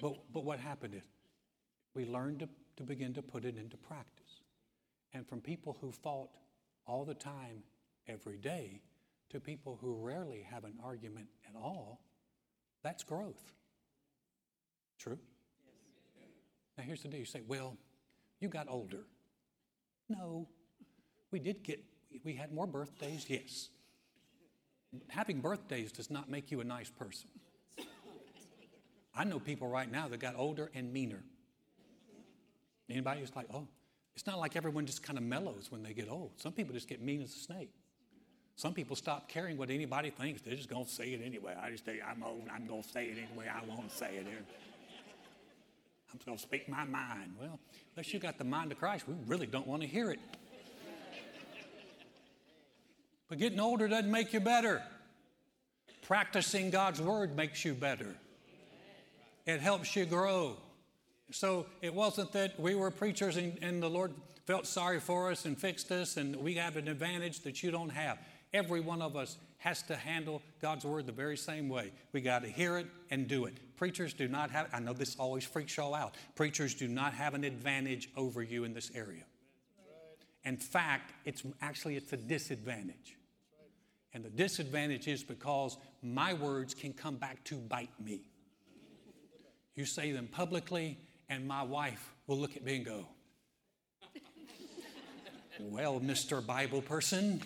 But, 0.00 0.16
but 0.32 0.44
what 0.44 0.58
happened 0.58 0.94
is 0.94 1.04
we 1.94 2.04
learned 2.04 2.40
to, 2.40 2.48
to 2.76 2.82
begin 2.82 3.14
to 3.14 3.22
put 3.22 3.44
it 3.44 3.56
into 3.56 3.76
practice. 3.76 4.40
And 5.14 5.26
from 5.26 5.40
people 5.40 5.76
who 5.80 5.92
fought 5.92 6.30
all 6.86 7.04
the 7.04 7.14
time, 7.14 7.62
every 8.08 8.38
day, 8.38 8.80
to 9.30 9.38
people 9.38 9.78
who 9.80 9.94
rarely 9.94 10.44
have 10.50 10.64
an 10.64 10.74
argument 10.82 11.28
at 11.48 11.54
all, 11.54 12.00
that's 12.82 13.04
growth. 13.04 13.52
True? 14.98 15.18
Now, 16.76 16.84
here's 16.84 17.02
the 17.02 17.08
deal 17.08 17.20
you 17.20 17.26
say, 17.26 17.42
well, 17.46 17.76
you 18.40 18.48
got 18.48 18.66
older. 18.68 19.04
No, 20.08 20.48
we 21.30 21.38
did 21.38 21.62
get, 21.62 21.82
we 22.24 22.34
had 22.34 22.52
more 22.52 22.66
birthdays, 22.66 23.26
yes. 23.28 23.68
Having 25.08 25.40
birthdays 25.40 25.92
does 25.92 26.10
not 26.10 26.30
make 26.30 26.50
you 26.50 26.60
a 26.60 26.64
nice 26.64 26.90
person. 26.90 27.28
I 29.14 29.24
know 29.24 29.38
people 29.38 29.68
right 29.68 29.90
now 29.90 30.08
that 30.08 30.20
got 30.20 30.34
older 30.36 30.70
and 30.74 30.92
meaner. 30.92 31.22
Anybody 32.88 33.20
who's 33.20 33.34
like, 33.36 33.46
oh, 33.52 33.68
it's 34.14 34.26
not 34.26 34.38
like 34.38 34.56
everyone 34.56 34.86
just 34.86 35.02
kind 35.02 35.18
of 35.18 35.24
mellows 35.24 35.70
when 35.70 35.82
they 35.82 35.92
get 35.92 36.10
old. 36.10 36.32
Some 36.36 36.52
people 36.52 36.74
just 36.74 36.88
get 36.88 37.00
mean 37.00 37.22
as 37.22 37.34
a 37.34 37.38
snake. 37.38 37.70
Some 38.56 38.74
people 38.74 38.96
stop 38.96 39.28
caring 39.28 39.56
what 39.56 39.70
anybody 39.70 40.10
thinks. 40.10 40.42
They're 40.42 40.54
just 40.54 40.68
going 40.68 40.84
to 40.84 40.90
say 40.90 41.12
it 41.12 41.22
anyway. 41.24 41.56
I 41.60 41.70
just 41.70 41.84
say, 41.86 42.00
I'm 42.06 42.22
old. 42.22 42.42
I'm 42.52 42.66
going 42.66 42.82
to 42.82 42.88
say 42.88 43.06
it 43.06 43.16
anyway. 43.16 43.46
I 43.48 43.64
won't 43.66 43.90
say 43.90 44.16
it. 44.16 44.26
I'm 46.12 46.20
going 46.26 46.36
to 46.36 46.42
speak 46.42 46.68
my 46.68 46.84
mind. 46.84 47.34
Well, 47.40 47.58
unless 47.96 48.12
you 48.12 48.20
got 48.20 48.36
the 48.36 48.44
mind 48.44 48.72
of 48.72 48.78
Christ, 48.78 49.08
we 49.08 49.14
really 49.26 49.46
don't 49.46 49.66
want 49.66 49.80
to 49.82 49.88
hear 49.88 50.10
it. 50.10 50.20
But 53.32 53.38
getting 53.38 53.60
older 53.60 53.88
doesn't 53.88 54.10
make 54.10 54.34
you 54.34 54.40
better. 54.40 54.82
Practicing 56.02 56.68
God's 56.68 57.00
word 57.00 57.34
makes 57.34 57.64
you 57.64 57.72
better. 57.72 58.14
It 59.46 59.60
helps 59.60 59.96
you 59.96 60.04
grow. 60.04 60.58
So 61.30 61.64
it 61.80 61.94
wasn't 61.94 62.32
that 62.32 62.60
we 62.60 62.74
were 62.74 62.90
preachers 62.90 63.38
and, 63.38 63.58
and, 63.62 63.82
the 63.82 63.88
Lord 63.88 64.12
felt 64.44 64.66
sorry 64.66 65.00
for 65.00 65.30
us 65.30 65.46
and 65.46 65.56
fixed 65.56 65.90
us 65.90 66.18
and 66.18 66.36
we 66.36 66.56
have 66.56 66.76
an 66.76 66.88
advantage 66.88 67.40
that 67.44 67.62
you 67.62 67.70
don't 67.70 67.88
have. 67.88 68.18
Every 68.52 68.80
one 68.80 69.00
of 69.00 69.16
us 69.16 69.38
has 69.56 69.82
to 69.84 69.96
handle 69.96 70.42
God's 70.60 70.84
word 70.84 71.06
the 71.06 71.12
very 71.12 71.38
same 71.38 71.70
way. 71.70 71.90
We 72.12 72.20
got 72.20 72.42
to 72.42 72.50
hear 72.50 72.76
it 72.76 72.86
and 73.10 73.26
do 73.26 73.46
it. 73.46 73.54
Preachers 73.78 74.12
do 74.12 74.28
not 74.28 74.50
have, 74.50 74.68
I 74.74 74.80
know 74.80 74.92
this 74.92 75.16
always 75.16 75.44
freaks 75.44 75.74
y'all 75.78 75.94
out. 75.94 76.16
Preachers 76.34 76.74
do 76.74 76.86
not 76.86 77.14
have 77.14 77.32
an 77.32 77.44
advantage 77.44 78.10
over 78.14 78.42
you 78.42 78.64
in 78.64 78.74
this 78.74 78.90
area. 78.94 79.22
In 80.44 80.58
fact, 80.58 81.14
it's 81.24 81.42
actually 81.62 81.96
it's 81.96 82.12
a 82.12 82.18
disadvantage. 82.18 83.16
And 84.14 84.24
the 84.24 84.30
disadvantage 84.30 85.08
is 85.08 85.22
because 85.22 85.76
my 86.02 86.34
words 86.34 86.74
can 86.74 86.92
come 86.92 87.16
back 87.16 87.42
to 87.44 87.56
bite 87.56 87.98
me. 87.98 88.22
You 89.74 89.86
say 89.86 90.12
them 90.12 90.28
publicly, 90.30 90.98
and 91.28 91.48
my 91.48 91.62
wife 91.62 92.14
will 92.26 92.36
look 92.36 92.56
at 92.56 92.64
me 92.64 92.76
and 92.76 92.84
go, 92.84 93.06
Well, 95.60 96.00
Mr. 96.00 96.44
Bible 96.44 96.82
person, 96.82 97.40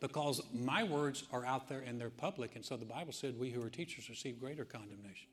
because 0.00 0.42
my 0.52 0.82
words 0.82 1.24
are 1.32 1.46
out 1.46 1.68
there 1.68 1.80
and 1.80 2.00
they're 2.00 2.10
public, 2.10 2.56
and 2.56 2.64
so 2.64 2.76
the 2.76 2.84
Bible 2.84 3.12
said 3.12 3.38
we 3.38 3.50
who 3.50 3.62
are 3.62 3.70
teachers 3.70 4.08
receive 4.10 4.38
greater 4.38 4.64
condemnation. 4.64 5.28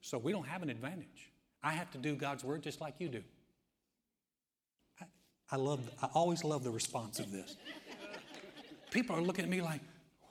So 0.00 0.18
we 0.18 0.32
don't 0.32 0.46
have 0.46 0.62
an 0.62 0.70
advantage. 0.70 1.30
I 1.62 1.72
have 1.72 1.90
to 1.92 1.98
do 1.98 2.14
God's 2.16 2.44
word 2.44 2.62
just 2.62 2.80
like 2.80 2.94
you 2.98 3.08
do. 3.08 3.22
I, 5.00 5.04
I 5.52 5.56
love, 5.56 5.80
I 6.02 6.06
always 6.14 6.44
love 6.44 6.64
the 6.64 6.70
response 6.70 7.18
of 7.18 7.30
this. 7.30 7.56
People 8.90 9.16
are 9.16 9.22
looking 9.22 9.44
at 9.44 9.50
me 9.50 9.60
like, 9.60 9.80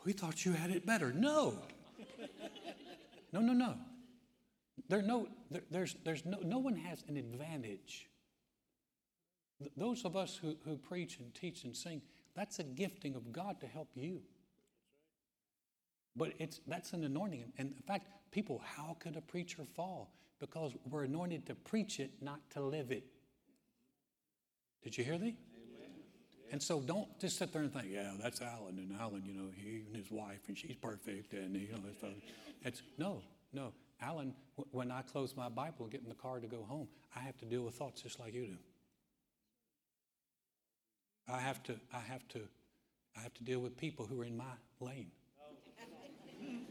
we 0.05 0.13
thought 0.13 0.45
you 0.45 0.53
had 0.53 0.71
it 0.71 0.85
better. 0.85 1.11
No. 1.13 1.59
No, 3.31 3.41
no, 3.41 3.53
no. 3.53 3.75
There 4.87 5.01
no, 5.01 5.27
there, 5.51 5.61
there's, 5.69 5.95
there's 6.03 6.25
no, 6.25 6.39
no 6.43 6.57
one 6.57 6.75
has 6.75 7.03
an 7.07 7.17
advantage. 7.17 8.09
Those 9.77 10.05
of 10.05 10.15
us 10.15 10.35
who, 10.41 10.55
who 10.65 10.77
preach 10.77 11.19
and 11.19 11.33
teach 11.33 11.63
and 11.63 11.75
sing, 11.75 12.01
that's 12.35 12.59
a 12.59 12.63
gifting 12.63 13.15
of 13.15 13.31
God 13.31 13.59
to 13.61 13.67
help 13.67 13.89
you. 13.95 14.21
But 16.15 16.33
it's, 16.39 16.61
that's 16.65 16.93
an 16.93 17.03
anointing. 17.03 17.51
And 17.57 17.73
in 17.75 17.83
fact, 17.83 18.07
people, 18.31 18.61
how 18.63 18.97
could 18.99 19.15
a 19.15 19.21
preacher 19.21 19.63
fall? 19.75 20.11
Because 20.39 20.73
we're 20.89 21.03
anointed 21.03 21.45
to 21.47 21.55
preach 21.55 21.99
it, 21.99 22.11
not 22.21 22.39
to 22.51 22.61
live 22.61 22.91
it. 22.91 23.03
Did 24.81 24.97
you 24.97 25.03
hear 25.03 25.19
me? 25.19 25.35
And 26.51 26.61
so 26.61 26.81
don't 26.81 27.07
just 27.19 27.37
sit 27.37 27.53
there 27.53 27.61
and 27.61 27.71
think, 27.71 27.87
yeah, 27.91 28.11
that's 28.21 28.41
Alan, 28.41 28.79
and 28.79 28.91
Alan, 28.99 29.23
you 29.25 29.33
know, 29.33 29.49
he 29.55 29.83
and 29.85 29.95
his 29.95 30.09
wife, 30.09 30.39
and 30.47 30.57
she's 30.57 30.75
perfect, 30.75 31.33
and 31.33 31.55
you 31.55 31.67
know, 31.71 32.09
it's 32.63 32.81
no, 32.97 33.21
no. 33.53 33.71
Alan, 34.01 34.33
when 34.71 34.91
I 34.91 35.01
close 35.01 35.35
my 35.35 35.49
Bible 35.49 35.81
and 35.81 35.91
get 35.91 36.01
in 36.01 36.09
the 36.09 36.15
car 36.15 36.39
to 36.39 36.47
go 36.47 36.63
home, 36.67 36.87
I 37.15 37.19
have 37.19 37.37
to 37.39 37.45
deal 37.45 37.63
with 37.63 37.75
thoughts 37.75 38.01
just 38.01 38.19
like 38.19 38.33
you 38.33 38.47
do. 38.47 38.57
I 41.31 41.39
have 41.39 41.61
to, 41.63 41.75
I 41.93 41.99
have 41.99 42.27
to, 42.29 42.39
I 43.15 43.21
have 43.21 43.33
to 43.35 43.43
deal 43.43 43.59
with 43.59 43.77
people 43.77 44.05
who 44.05 44.21
are 44.21 44.25
in 44.25 44.37
my 44.37 44.45
lane. 44.79 45.11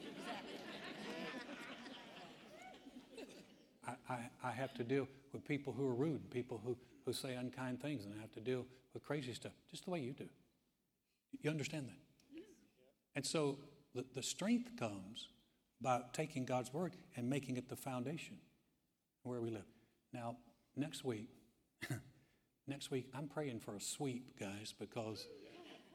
I, 3.86 3.92
I, 4.08 4.18
I 4.42 4.50
have 4.50 4.74
to 4.74 4.84
deal 4.84 5.06
with 5.32 5.46
people 5.46 5.72
who 5.72 5.86
are 5.86 5.94
rude, 5.94 6.30
people 6.30 6.60
who, 6.64 6.76
who 7.08 7.14
say 7.14 7.34
unkind 7.34 7.80
things, 7.80 8.04
and 8.04 8.14
have 8.20 8.32
to 8.32 8.40
deal 8.40 8.66
with 8.92 9.02
crazy 9.02 9.32
stuff, 9.32 9.52
just 9.70 9.84
the 9.84 9.90
way 9.90 10.00
you 10.00 10.12
do. 10.12 10.28
You 11.40 11.50
understand 11.50 11.88
that? 11.88 12.42
And 13.16 13.24
so 13.24 13.58
the, 13.94 14.04
the 14.14 14.22
strength 14.22 14.76
comes 14.78 15.28
by 15.80 16.02
taking 16.12 16.44
God's 16.44 16.72
word 16.72 16.94
and 17.16 17.28
making 17.28 17.56
it 17.56 17.68
the 17.68 17.76
foundation 17.76 18.36
where 19.22 19.40
we 19.40 19.50
live. 19.50 19.66
Now, 20.12 20.36
next 20.76 21.04
week, 21.04 21.28
next 22.66 22.90
week, 22.90 23.06
I'm 23.14 23.28
praying 23.28 23.60
for 23.60 23.74
a 23.74 23.80
sweep, 23.80 24.38
guys, 24.38 24.74
because, 24.78 25.26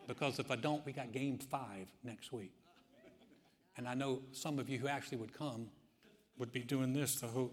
because 0.07 0.39
if 0.39 0.49
I 0.51 0.55
don't, 0.55 0.85
we 0.85 0.93
got 0.93 1.11
game 1.11 1.37
five 1.37 1.87
next 2.03 2.31
week. 2.31 2.53
And 3.77 3.87
I 3.87 3.93
know 3.93 4.21
some 4.31 4.59
of 4.59 4.69
you 4.69 4.79
who 4.79 4.87
actually 4.87 5.17
would 5.17 5.33
come 5.33 5.67
would 6.37 6.51
be 6.51 6.61
doing 6.61 6.93
this 6.93 7.15
the 7.15 7.27
whole, 7.27 7.51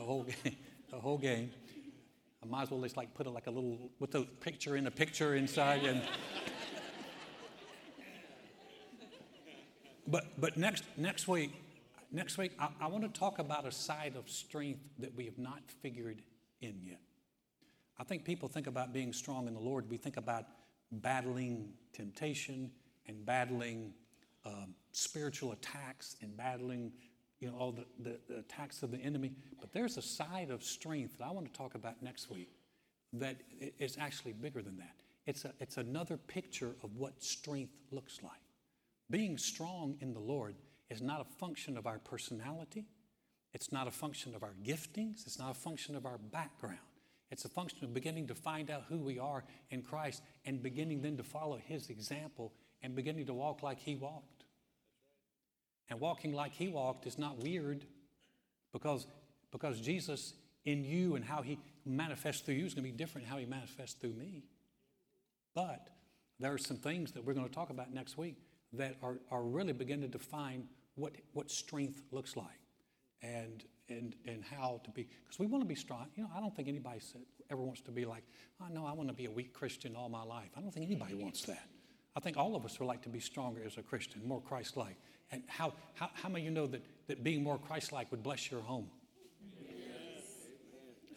the 0.00 0.06
whole 0.06 0.22
game. 0.22 0.56
The 0.90 0.98
whole 0.98 1.18
game. 1.18 1.50
I 2.42 2.46
might 2.46 2.62
as 2.62 2.70
well 2.70 2.80
just 2.80 2.96
like 2.96 3.12
put 3.14 3.26
it 3.26 3.30
like 3.30 3.46
a 3.46 3.50
little 3.50 3.90
with 3.98 4.14
a 4.14 4.22
picture 4.22 4.76
in 4.76 4.86
a 4.86 4.90
picture 4.90 5.34
inside 5.34 5.84
and 5.84 6.02
But, 10.06 10.24
but 10.40 10.56
next, 10.56 10.82
next 10.96 11.28
week, 11.28 11.52
next 12.10 12.36
week 12.38 12.52
I, 12.58 12.68
I 12.80 12.86
want 12.88 13.04
to 13.04 13.20
talk 13.20 13.38
about 13.38 13.66
a 13.66 13.70
side 13.70 14.14
of 14.16 14.28
strength 14.28 14.80
that 14.98 15.14
we 15.14 15.26
have 15.26 15.38
not 15.38 15.60
figured 15.82 16.22
in 16.60 16.80
yet. 16.82 16.98
I 17.98 18.02
think 18.02 18.24
people 18.24 18.48
think 18.48 18.66
about 18.66 18.92
being 18.92 19.12
strong 19.12 19.46
in 19.46 19.54
the 19.54 19.60
Lord. 19.60 19.88
We 19.88 19.98
think 19.98 20.16
about 20.16 20.46
battling 20.90 21.74
temptation 21.92 22.72
and 23.06 23.24
battling 23.24 23.92
um, 24.44 24.74
spiritual 24.90 25.52
attacks 25.52 26.16
and 26.22 26.36
battling 26.36 26.90
you 27.40 27.48
know, 27.48 27.56
all 27.56 27.72
the, 27.72 27.84
the, 27.98 28.18
the, 28.28 28.38
attacks 28.40 28.82
of 28.82 28.90
the 28.90 28.98
enemy. 28.98 29.32
But 29.60 29.72
there's 29.72 29.96
a 29.96 30.02
side 30.02 30.50
of 30.50 30.62
strength 30.62 31.18
that 31.18 31.24
I 31.24 31.30
want 31.30 31.46
to 31.46 31.58
talk 31.58 31.74
about 31.74 32.02
next 32.02 32.30
week 32.30 32.50
that 33.14 33.36
is 33.78 33.96
actually 33.98 34.32
bigger 34.32 34.62
than 34.62 34.76
that. 34.78 34.94
It's, 35.26 35.44
a, 35.44 35.52
it's 35.58 35.76
another 35.76 36.16
picture 36.16 36.74
of 36.82 36.96
what 36.96 37.22
strength 37.22 37.72
looks 37.90 38.20
like. 38.22 38.32
Being 39.10 39.38
strong 39.38 39.96
in 40.00 40.12
the 40.12 40.20
Lord 40.20 40.54
is 40.88 41.00
not 41.00 41.20
a 41.20 41.24
function 41.24 41.76
of 41.76 41.86
our 41.86 41.98
personality. 41.98 42.86
It's 43.52 43.72
not 43.72 43.88
a 43.88 43.90
function 43.90 44.34
of 44.34 44.42
our 44.42 44.54
giftings. 44.62 45.26
It's 45.26 45.38
not 45.38 45.50
a 45.50 45.54
function 45.54 45.96
of 45.96 46.06
our 46.06 46.18
background. 46.18 46.78
It's 47.30 47.44
a 47.44 47.48
function 47.48 47.84
of 47.84 47.94
beginning 47.94 48.26
to 48.28 48.34
find 48.34 48.70
out 48.70 48.84
who 48.88 48.98
we 48.98 49.18
are 49.18 49.44
in 49.70 49.82
Christ 49.82 50.22
and 50.44 50.62
beginning 50.62 51.00
then 51.00 51.16
to 51.16 51.22
follow 51.22 51.58
His 51.64 51.88
example 51.88 52.52
and 52.82 52.94
beginning 52.94 53.26
to 53.26 53.34
walk 53.34 53.62
like 53.62 53.78
He 53.78 53.94
walked. 53.94 54.44
And 55.90 56.00
walking 56.00 56.32
like 56.32 56.52
He 56.52 56.68
walked 56.68 57.06
is 57.06 57.18
not 57.18 57.38
weird 57.38 57.84
because, 58.72 59.06
because 59.50 59.80
Jesus 59.80 60.34
in 60.64 60.84
you 60.84 61.16
and 61.16 61.24
how 61.24 61.42
He 61.42 61.58
manifests 61.84 62.42
through 62.42 62.54
you 62.54 62.66
is 62.66 62.74
going 62.74 62.84
to 62.86 62.90
be 62.90 62.96
different 62.96 63.26
how 63.26 63.36
He 63.36 63.46
manifests 63.46 63.94
through 64.00 64.12
me. 64.12 64.44
But 65.54 65.88
there 66.38 66.52
are 66.52 66.58
some 66.58 66.76
things 66.76 67.12
that 67.12 67.24
we're 67.24 67.34
going 67.34 67.48
to 67.48 67.54
talk 67.54 67.70
about 67.70 67.92
next 67.92 68.16
week 68.16 68.36
that 68.72 68.94
are, 69.02 69.18
are 69.30 69.42
really 69.42 69.72
beginning 69.72 70.10
to 70.10 70.18
define 70.18 70.64
what, 70.94 71.12
what 71.32 71.50
strength 71.50 72.02
looks 72.12 72.36
like 72.36 72.46
and, 73.22 73.64
and, 73.88 74.14
and 74.26 74.44
how 74.44 74.80
to 74.84 74.90
be. 74.90 75.08
Because 75.24 75.38
we 75.38 75.46
want 75.46 75.62
to 75.62 75.68
be 75.68 75.74
strong. 75.74 76.06
You 76.14 76.22
know, 76.22 76.30
I 76.34 76.40
don't 76.40 76.54
think 76.54 76.68
anybody 76.68 77.00
ever 77.50 77.62
wants 77.62 77.80
to 77.82 77.90
be 77.90 78.04
like, 78.04 78.22
oh, 78.62 78.66
no, 78.72 78.86
I 78.86 78.92
want 78.92 79.08
to 79.08 79.14
be 79.14 79.26
a 79.26 79.30
weak 79.30 79.52
Christian 79.52 79.96
all 79.96 80.08
my 80.08 80.22
life. 80.22 80.50
I 80.56 80.60
don't 80.60 80.72
think 80.72 80.86
anybody 80.86 81.14
wants 81.14 81.42
that. 81.42 81.66
I 82.16 82.20
think 82.20 82.36
all 82.36 82.56
of 82.56 82.64
us 82.64 82.78
would 82.78 82.86
like 82.86 83.02
to 83.02 83.08
be 83.08 83.20
stronger 83.20 83.62
as 83.64 83.76
a 83.76 83.82
Christian, 83.82 84.22
more 84.26 84.40
Christ 84.40 84.76
like. 84.76 84.96
And 85.32 85.42
how, 85.46 85.72
how, 85.94 86.10
how 86.14 86.28
many 86.28 86.46
of 86.46 86.50
you 86.50 86.50
know 86.50 86.66
that, 86.66 86.82
that 87.06 87.22
being 87.22 87.42
more 87.42 87.58
Christ 87.58 87.92
like 87.92 88.10
would 88.10 88.22
bless 88.22 88.50
your 88.50 88.60
home? 88.60 88.88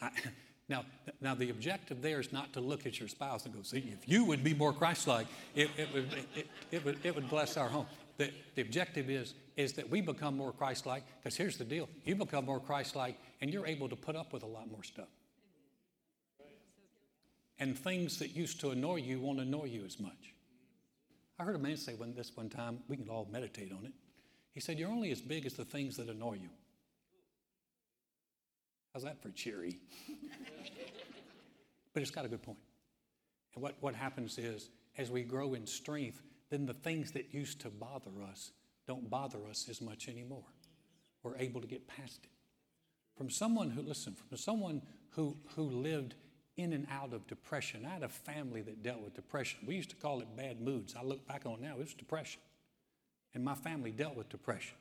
I, 0.00 0.10
now, 0.68 0.84
now, 1.20 1.34
the 1.34 1.50
objective 1.50 2.00
there 2.00 2.20
is 2.20 2.32
not 2.32 2.52
to 2.54 2.60
look 2.60 2.86
at 2.86 2.98
your 2.98 3.08
spouse 3.08 3.44
and 3.44 3.54
go, 3.54 3.62
see, 3.62 3.92
if 3.92 4.08
you 4.08 4.24
would 4.24 4.44
be 4.44 4.54
more 4.54 4.72
Christ 4.72 5.06
like, 5.06 5.26
it, 5.54 5.70
it, 5.76 5.92
would, 5.92 6.12
it, 6.36 6.48
it, 6.70 6.84
would, 6.84 6.98
it 7.04 7.14
would 7.14 7.28
bless 7.28 7.56
our 7.56 7.68
home. 7.68 7.86
The, 8.16 8.30
the 8.54 8.62
objective 8.62 9.10
is 9.10 9.34
is 9.56 9.74
that 9.74 9.88
we 9.88 10.00
become 10.00 10.36
more 10.36 10.52
Christ 10.52 10.86
like. 10.86 11.04
Because 11.22 11.36
here's 11.36 11.56
the 11.56 11.64
deal 11.64 11.88
you 12.04 12.14
become 12.14 12.44
more 12.44 12.60
Christ 12.60 12.96
like, 12.96 13.16
and 13.40 13.52
you're 13.52 13.66
able 13.66 13.88
to 13.88 13.96
put 13.96 14.16
up 14.16 14.32
with 14.32 14.42
a 14.42 14.46
lot 14.46 14.70
more 14.70 14.82
stuff. 14.82 15.08
And 17.58 17.78
things 17.78 18.18
that 18.18 18.34
used 18.34 18.60
to 18.60 18.70
annoy 18.70 18.96
you 18.96 19.20
won't 19.20 19.40
annoy 19.40 19.66
you 19.66 19.84
as 19.84 20.00
much. 20.00 20.34
I 21.38 21.44
heard 21.44 21.54
a 21.54 21.58
man 21.58 21.76
say 21.76 21.94
one, 21.94 22.14
this 22.14 22.36
one 22.36 22.48
time, 22.48 22.80
we 22.88 22.96
can 22.96 23.08
all 23.08 23.28
meditate 23.30 23.72
on 23.72 23.84
it. 23.84 23.92
He 24.54 24.60
said, 24.60 24.78
You're 24.78 24.90
only 24.90 25.10
as 25.10 25.20
big 25.20 25.44
as 25.46 25.54
the 25.54 25.64
things 25.64 25.96
that 25.96 26.08
annoy 26.08 26.34
you. 26.34 26.48
How's 28.92 29.02
that 29.02 29.20
for 29.20 29.30
cheery? 29.30 29.78
but 31.92 32.02
it's 32.02 32.12
got 32.12 32.24
a 32.24 32.28
good 32.28 32.42
point. 32.42 32.58
And 33.54 33.62
what, 33.62 33.74
what 33.80 33.94
happens 33.94 34.38
is, 34.38 34.70
as 34.96 35.10
we 35.10 35.22
grow 35.22 35.54
in 35.54 35.66
strength, 35.66 36.22
then 36.50 36.66
the 36.66 36.74
things 36.74 37.10
that 37.12 37.34
used 37.34 37.60
to 37.62 37.70
bother 37.70 38.10
us 38.30 38.52
don't 38.86 39.10
bother 39.10 39.38
us 39.50 39.68
as 39.68 39.80
much 39.80 40.08
anymore. 40.08 40.44
We're 41.22 41.36
able 41.38 41.60
to 41.60 41.66
get 41.66 41.88
past 41.88 42.20
it. 42.22 42.30
From 43.16 43.30
someone 43.30 43.70
who, 43.70 43.82
listen, 43.82 44.14
from 44.14 44.36
someone 44.36 44.82
who, 45.10 45.36
who 45.56 45.62
lived 45.62 46.14
in 46.56 46.72
and 46.72 46.86
out 46.90 47.12
of 47.12 47.26
depression. 47.26 47.84
I 47.84 47.94
had 47.94 48.02
a 48.02 48.08
family 48.08 48.62
that 48.62 48.82
dealt 48.82 49.00
with 49.00 49.14
depression. 49.14 49.60
We 49.66 49.74
used 49.74 49.90
to 49.90 49.96
call 49.96 50.20
it 50.20 50.36
bad 50.36 50.60
moods. 50.60 50.94
I 50.98 51.02
look 51.02 51.26
back 51.26 51.46
on 51.46 51.60
now, 51.60 51.72
it 51.72 51.78
was 51.78 51.94
depression. 51.94 52.40
And 53.34 53.44
my 53.44 53.54
family 53.54 53.90
dealt 53.90 54.16
with 54.16 54.28
depression. 54.28 54.76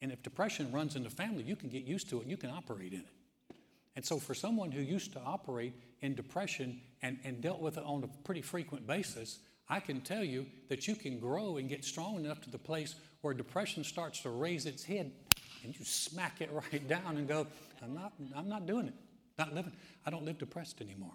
And 0.00 0.12
if 0.12 0.22
depression 0.22 0.72
runs 0.72 0.96
in 0.96 1.02
the 1.02 1.10
family, 1.10 1.42
you 1.42 1.56
can 1.56 1.68
get 1.68 1.84
used 1.84 2.08
to 2.10 2.18
it 2.18 2.22
and 2.22 2.30
you 2.30 2.36
can 2.36 2.50
operate 2.50 2.92
in 2.92 3.00
it. 3.00 3.56
And 3.96 4.04
so, 4.04 4.18
for 4.18 4.32
someone 4.32 4.70
who 4.70 4.80
used 4.80 5.12
to 5.14 5.20
operate 5.20 5.74
in 6.02 6.14
depression 6.14 6.80
and, 7.02 7.18
and 7.24 7.40
dealt 7.40 7.60
with 7.60 7.78
it 7.78 7.84
on 7.84 8.04
a 8.04 8.08
pretty 8.24 8.42
frequent 8.42 8.86
basis, 8.86 9.40
I 9.68 9.80
can 9.80 10.00
tell 10.00 10.22
you 10.22 10.46
that 10.68 10.86
you 10.86 10.94
can 10.94 11.18
grow 11.18 11.56
and 11.56 11.68
get 11.68 11.84
strong 11.84 12.16
enough 12.16 12.40
to 12.42 12.50
the 12.50 12.58
place 12.58 12.94
where 13.20 13.34
depression 13.34 13.82
starts 13.84 14.20
to 14.20 14.30
raise 14.30 14.66
its 14.66 14.84
head 14.84 15.10
and 15.64 15.76
you 15.76 15.84
smack 15.84 16.40
it 16.40 16.50
right 16.72 16.86
down 16.88 17.16
and 17.16 17.26
go, 17.26 17.46
I'm 17.82 17.94
not, 17.94 18.12
I'm 18.34 18.48
not 18.48 18.66
doing 18.66 18.86
it. 18.88 18.94
Not 19.38 19.54
living. 19.54 19.72
I 20.06 20.10
don't 20.10 20.24
live 20.24 20.38
depressed 20.38 20.80
anymore. 20.80 21.12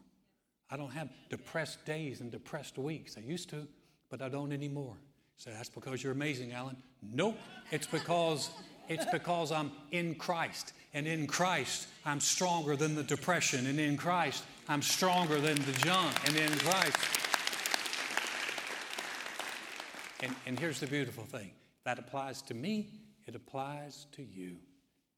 I 0.70 0.78
don't 0.78 0.92
have 0.92 1.10
depressed 1.30 1.86
days 1.86 2.22
and 2.22 2.32
depressed 2.32 2.78
weeks. 2.78 3.18
I 3.18 3.22
used 3.22 3.50
to, 3.50 3.68
but 4.10 4.22
I 4.22 4.30
don't 4.30 4.52
anymore. 4.52 4.96
So 5.38 5.50
that's 5.52 5.70
because 5.70 6.04
you're 6.04 6.14
amazing, 6.14 6.54
Alan. 6.54 6.78
Nope. 7.02 7.38
It's 7.72 7.88
because 7.88 8.50
it's 8.88 9.06
because 9.12 9.52
I'm 9.52 9.72
in 9.92 10.16
Christ. 10.16 10.74
And 10.94 11.08
in 11.08 11.26
Christ, 11.26 11.88
I'm 12.06 12.20
stronger 12.20 12.76
than 12.76 12.96
the 12.96 13.04
depression. 13.04 13.66
And 13.66 13.80
in 13.80 13.98
Christ, 13.98 14.44
I'm 14.70 14.82
stronger 14.82 15.40
than 15.40 15.56
the 15.56 15.72
junk. 15.80 16.16
And 16.28 16.36
in 16.36 16.50
Christ. 16.60 16.98
And, 20.22 20.36
and 20.46 20.60
here's 20.60 20.80
the 20.80 20.88
beautiful 20.88 21.24
thing 21.24 21.52
that 21.84 22.00
applies 22.00 22.42
to 22.44 22.54
me, 22.54 22.88
it 23.26 23.36
applies 23.36 24.06
to 24.14 24.24
you 24.24 24.58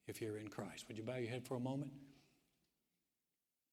if 0.07 0.21
you're 0.21 0.37
in 0.37 0.47
Christ. 0.47 0.85
Would 0.87 0.97
you 0.97 1.03
bow 1.03 1.17
your 1.17 1.29
head 1.29 1.45
for 1.45 1.55
a 1.55 1.59
moment? 1.59 1.91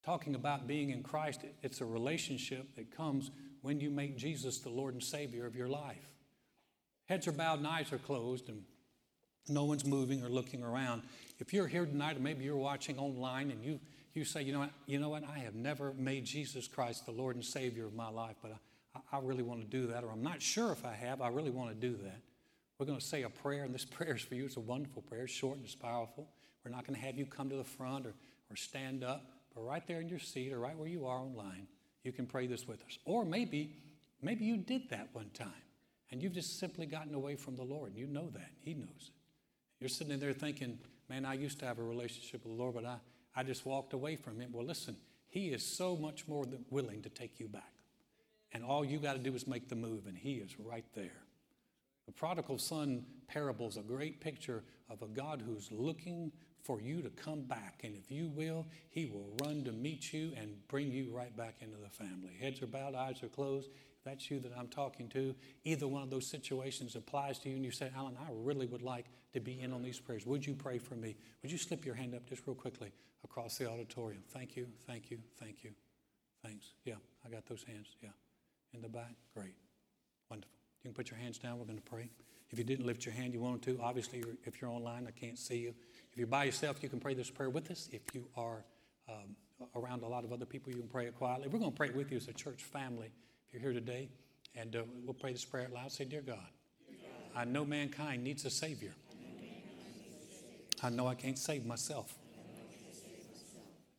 Talking 0.05 0.35
about 0.35 0.67
being 0.67 0.91
in 0.91 1.03
Christ, 1.03 1.43
it's 1.63 1.81
a 1.81 1.87
relationship 1.87 2.75
that 2.75 2.95
comes 2.95 3.31
when 3.63 3.81
you 3.81 3.89
make 3.89 4.17
Jesus 4.17 4.59
the 4.59 4.69
Lord 4.69 4.95
and 4.95 5.03
Savior 5.03 5.47
of 5.47 5.55
your 5.55 5.69
life. 5.69 6.09
Heads 7.13 7.29
are 7.29 7.33
bowed 7.33 7.59
and 7.59 7.69
eyes 7.69 7.93
are 7.93 7.99
closed, 7.99 8.49
and 8.49 8.63
no 9.47 9.65
one's 9.65 9.85
moving 9.85 10.25
or 10.25 10.31
looking 10.31 10.63
around. 10.63 11.03
If 11.41 11.53
you're 11.53 11.67
here 11.67 11.85
tonight, 11.85 12.17
or 12.17 12.21
maybe 12.21 12.43
you're 12.43 12.57
watching 12.57 12.99
online 12.99 13.51
and 13.51 13.63
you, 13.63 13.81
you 14.15 14.25
say, 14.25 14.41
you 14.41 14.55
know, 14.55 14.61
what, 14.61 14.71
you 14.87 14.99
know 14.99 15.11
what, 15.11 15.23
I 15.29 15.41
have 15.41 15.55
never 15.55 15.93
made 15.93 16.25
Jesus 16.25 16.67
Christ 16.67 17.05
the 17.05 17.13
Lord 17.13 17.37
and 17.37 17.45
Savior 17.45 17.85
of 17.85 17.93
my 17.93 18.09
life, 18.09 18.37
but 18.41 18.53
I, 18.95 19.19
I 19.19 19.21
really 19.21 19.43
want 19.43 19.61
to 19.61 19.67
do 19.67 19.89
that, 19.89 20.05
or 20.05 20.11
I'm 20.11 20.23
not 20.23 20.41
sure 20.41 20.73
if 20.73 20.87
I 20.87 20.95
have, 20.95 21.21
I 21.21 21.29
really 21.29 21.51
want 21.51 21.69
to 21.69 21.77
do 21.77 21.99
that. 22.03 22.19
We're 22.79 22.87
going 22.87 22.99
to 22.99 23.05
say 23.05 23.25
a 23.25 23.29
prayer, 23.29 23.65
and 23.65 23.75
this 23.75 23.85
prayer 23.99 24.17
is 24.17 24.23
for 24.23 24.35
you. 24.35 24.47
It's 24.47 24.57
a 24.57 24.61
wonderful 24.61 25.03
prayer, 25.03 25.25
it's 25.25 25.35
short 25.35 25.59
and 25.59 25.67
it's 25.67 25.75
powerful. 25.75 26.31
We're 26.65 26.71
not 26.71 26.87
going 26.87 26.99
to 26.99 27.05
have 27.05 27.19
you 27.19 27.27
come 27.27 27.51
to 27.51 27.57
the 27.57 27.63
front 27.63 28.07
or, 28.07 28.15
or 28.51 28.57
stand 28.57 29.05
up, 29.05 29.27
but 29.55 29.61
right 29.61 29.87
there 29.87 30.01
in 30.01 30.09
your 30.09 30.19
seat 30.19 30.51
or 30.51 30.61
right 30.61 30.79
where 30.79 30.89
you 30.89 31.05
are 31.05 31.19
online, 31.19 31.67
you 32.05 32.13
can 32.13 32.25
pray 32.25 32.47
this 32.47 32.67
with 32.67 32.83
us. 32.87 32.97
Or 33.05 33.27
maybe, 33.27 33.77
maybe 34.23 34.47
you 34.47 34.57
did 34.57 34.89
that 34.89 35.11
one 35.13 35.29
time 35.35 35.53
and 36.13 36.23
you've 36.23 36.35
just 36.35 36.61
simply 36.61 36.85
gotten 36.85 37.15
away 37.15 37.35
from 37.37 37.57
the 37.57 37.63
Lord. 37.63 37.91
And 37.91 37.99
you 37.99 38.07
know 38.07 38.29
that. 38.35 38.51
He 38.61 38.75
knows 38.75 39.09
it. 39.09 39.15
You're 39.81 39.89
sitting 39.89 40.21
there 40.21 40.35
thinking, 40.35 40.79
man, 41.09 41.25
I 41.25 41.35
used 41.35 41.59
to 41.61 41.65
have 41.65 41.79
a 41.79 41.83
relationship 41.83 42.45
with 42.45 42.53
the 42.55 42.63
Lord, 42.63 42.75
but 42.75 42.85
I, 42.85 42.99
I 43.35 43.43
just 43.43 43.65
walked 43.65 43.95
away 43.95 44.17
from 44.17 44.39
Him. 44.39 44.51
Well, 44.53 44.67
listen, 44.67 44.95
He 45.29 45.49
is 45.49 45.65
so 45.65 45.97
much 45.97 46.29
more 46.29 46.45
than 46.45 46.67
willing 46.71 47.01
to 47.03 47.09
take 47.09 47.41
you 47.41 47.49
back. 47.49 47.73
And 48.53 48.63
all 48.63 48.85
you 48.85 48.99
got 48.99 49.15
to 49.15 49.19
do 49.19 49.35
is 49.35 49.47
make 49.47 49.71
the 49.71 49.75
move, 49.75 50.07
and 50.07 50.17
He 50.17 50.35
is 50.35 50.55
right 50.61 50.85
there. 50.95 51.23
The 52.05 52.13
prodigal 52.13 52.59
son 52.59 53.07
parable 53.27 53.69
is 53.69 53.79
a 53.79 53.83
great 53.83 54.21
picture 54.21 54.63
of 54.91 55.01
a 55.01 55.07
God 55.07 55.43
who's 55.45 55.73
looking 55.73 56.31
for 56.63 56.79
you 56.79 57.01
to 57.01 57.09
come 57.09 57.41
back. 57.41 57.81
And 57.85 57.97
if 57.97 58.11
you 58.11 58.29
will, 58.29 58.67
He 58.91 59.07
will 59.07 59.35
run 59.43 59.65
to 59.65 59.73
meet 59.73 60.13
you 60.13 60.33
and 60.37 60.57
bring 60.69 60.93
you 60.93 61.11
right 61.11 61.35
back 61.35 61.57
into 61.63 61.79
the 61.79 61.89
family. 61.89 62.37
Heads 62.39 62.61
are 62.61 62.67
bowed, 62.67 62.95
eyes 62.95 63.23
are 63.23 63.29
closed 63.29 63.71
that's 64.05 64.31
you 64.31 64.41
that 64.41 64.53
I'm 64.59 64.69
talking 64.69 65.09
to, 65.11 65.35
either 65.65 65.87
one 65.87 66.03
of 66.03 66.11
those 66.11 66.27
situations 66.27 66.97
applies 66.97 67.39
to 67.41 67.49
you, 67.49 67.57
and 67.57 67.65
you 67.65 67.71
say, 67.71 67.91
Alan, 67.97 68.17
I 68.21 68.31
really 68.33 68.67
would 68.67 68.83
like 68.83 69.07
to 69.33 69.41
be 69.41 69.61
in 69.61 69.73
on 69.73 69.83
these 69.83 69.99
prayers. 69.99 70.27
Would 70.27 70.47
you 70.47 70.55
pray 70.55 70.79
for 70.79 70.95
me? 70.95 71.17
Would 71.43 71.53
you 71.53 71.59
slip 71.59 71.85
your 71.85 71.95
hand 71.95 72.15
up 72.15 72.29
just 72.29 72.47
real 72.47 72.57
quickly 72.57 72.93
across 73.25 73.59
the 73.59 73.69
auditorium? 73.69 74.23
Thank 74.31 74.57
you, 74.57 74.67
thank 74.87 75.11
you, 75.11 75.19
thank 75.39 75.65
you. 75.65 75.71
Thanks. 76.45 76.73
Yeah, 76.85 76.95
I 77.25 77.31
got 77.31 77.47
those 77.47 77.63
hands. 77.63 77.97
Yeah. 78.03 78.11
In 78.75 78.83
the 78.83 78.89
back? 78.89 79.15
Great. 79.35 79.55
Wonderful. 80.29 80.57
You 80.83 80.89
can 80.89 80.95
put 80.95 81.11
your 81.11 81.21
hands 81.21 81.39
down. 81.39 81.59
We're 81.59 81.67
going 81.67 81.79
to 81.79 81.85
pray. 81.85 82.11
If 82.51 82.59
you 82.59 82.65
didn't 82.65 82.85
lift 82.85 83.07
your 83.07 83.15
hand, 83.15 83.33
you 83.33 83.41
wanted 83.41 83.63
to. 83.63 83.81
Obviously, 83.83 84.25
if 84.45 84.61
you're 84.61 84.71
online, 84.71 85.07
I 85.07 85.13
can't 85.13 85.39
see 85.39 85.59
you. 85.59 85.75
If 86.11 86.19
you're 86.19 86.27
by 86.27 86.45
yourself, 86.45 86.83
you 86.83 86.89
can 86.89 87.01
pray 87.01 87.15
this 87.15 87.31
prayer 87.31 87.49
with 87.49 87.71
us. 87.71 87.89
If 87.93 88.03
you 88.13 88.27
are 88.37 88.65
um, 89.09 89.37
around 89.77 90.03
a 90.03 90.09
lot 90.09 90.25
of 90.25 90.33
other 90.33 90.45
people, 90.45 90.73
you 90.73 90.79
can 90.79 90.89
pray 90.89 91.07
it 91.07 91.15
quietly. 91.15 91.49
We're 91.49 91.61
going 91.61 91.71
to 91.71 91.77
pray 91.77 91.89
it 91.89 91.97
with 91.97 92.11
you 92.11 92.17
as 92.17 92.29
a 92.29 92.33
church 92.33 92.63
family 92.65 93.13
you're 93.53 93.61
here 93.61 93.73
today, 93.73 94.09
and 94.55 94.75
uh, 94.75 94.83
we'll 95.05 95.15
pray 95.15 95.33
this 95.33 95.45
prayer 95.45 95.67
out 95.67 95.73
loud. 95.73 95.93
Say, 95.93 96.05
Dear 96.05 96.23
God, 96.23 96.39
Dear 96.89 96.97
God 97.03 97.41
I 97.41 97.45
know 97.45 97.65
mankind 97.65 98.25
needs 98.25 98.45
a 98.47 98.51
Savior. 98.51 98.95
I 100.83 100.89
know 100.89 101.07
I 101.07 101.15
can't 101.15 101.39
save 101.39 101.67
myself. 101.67 102.15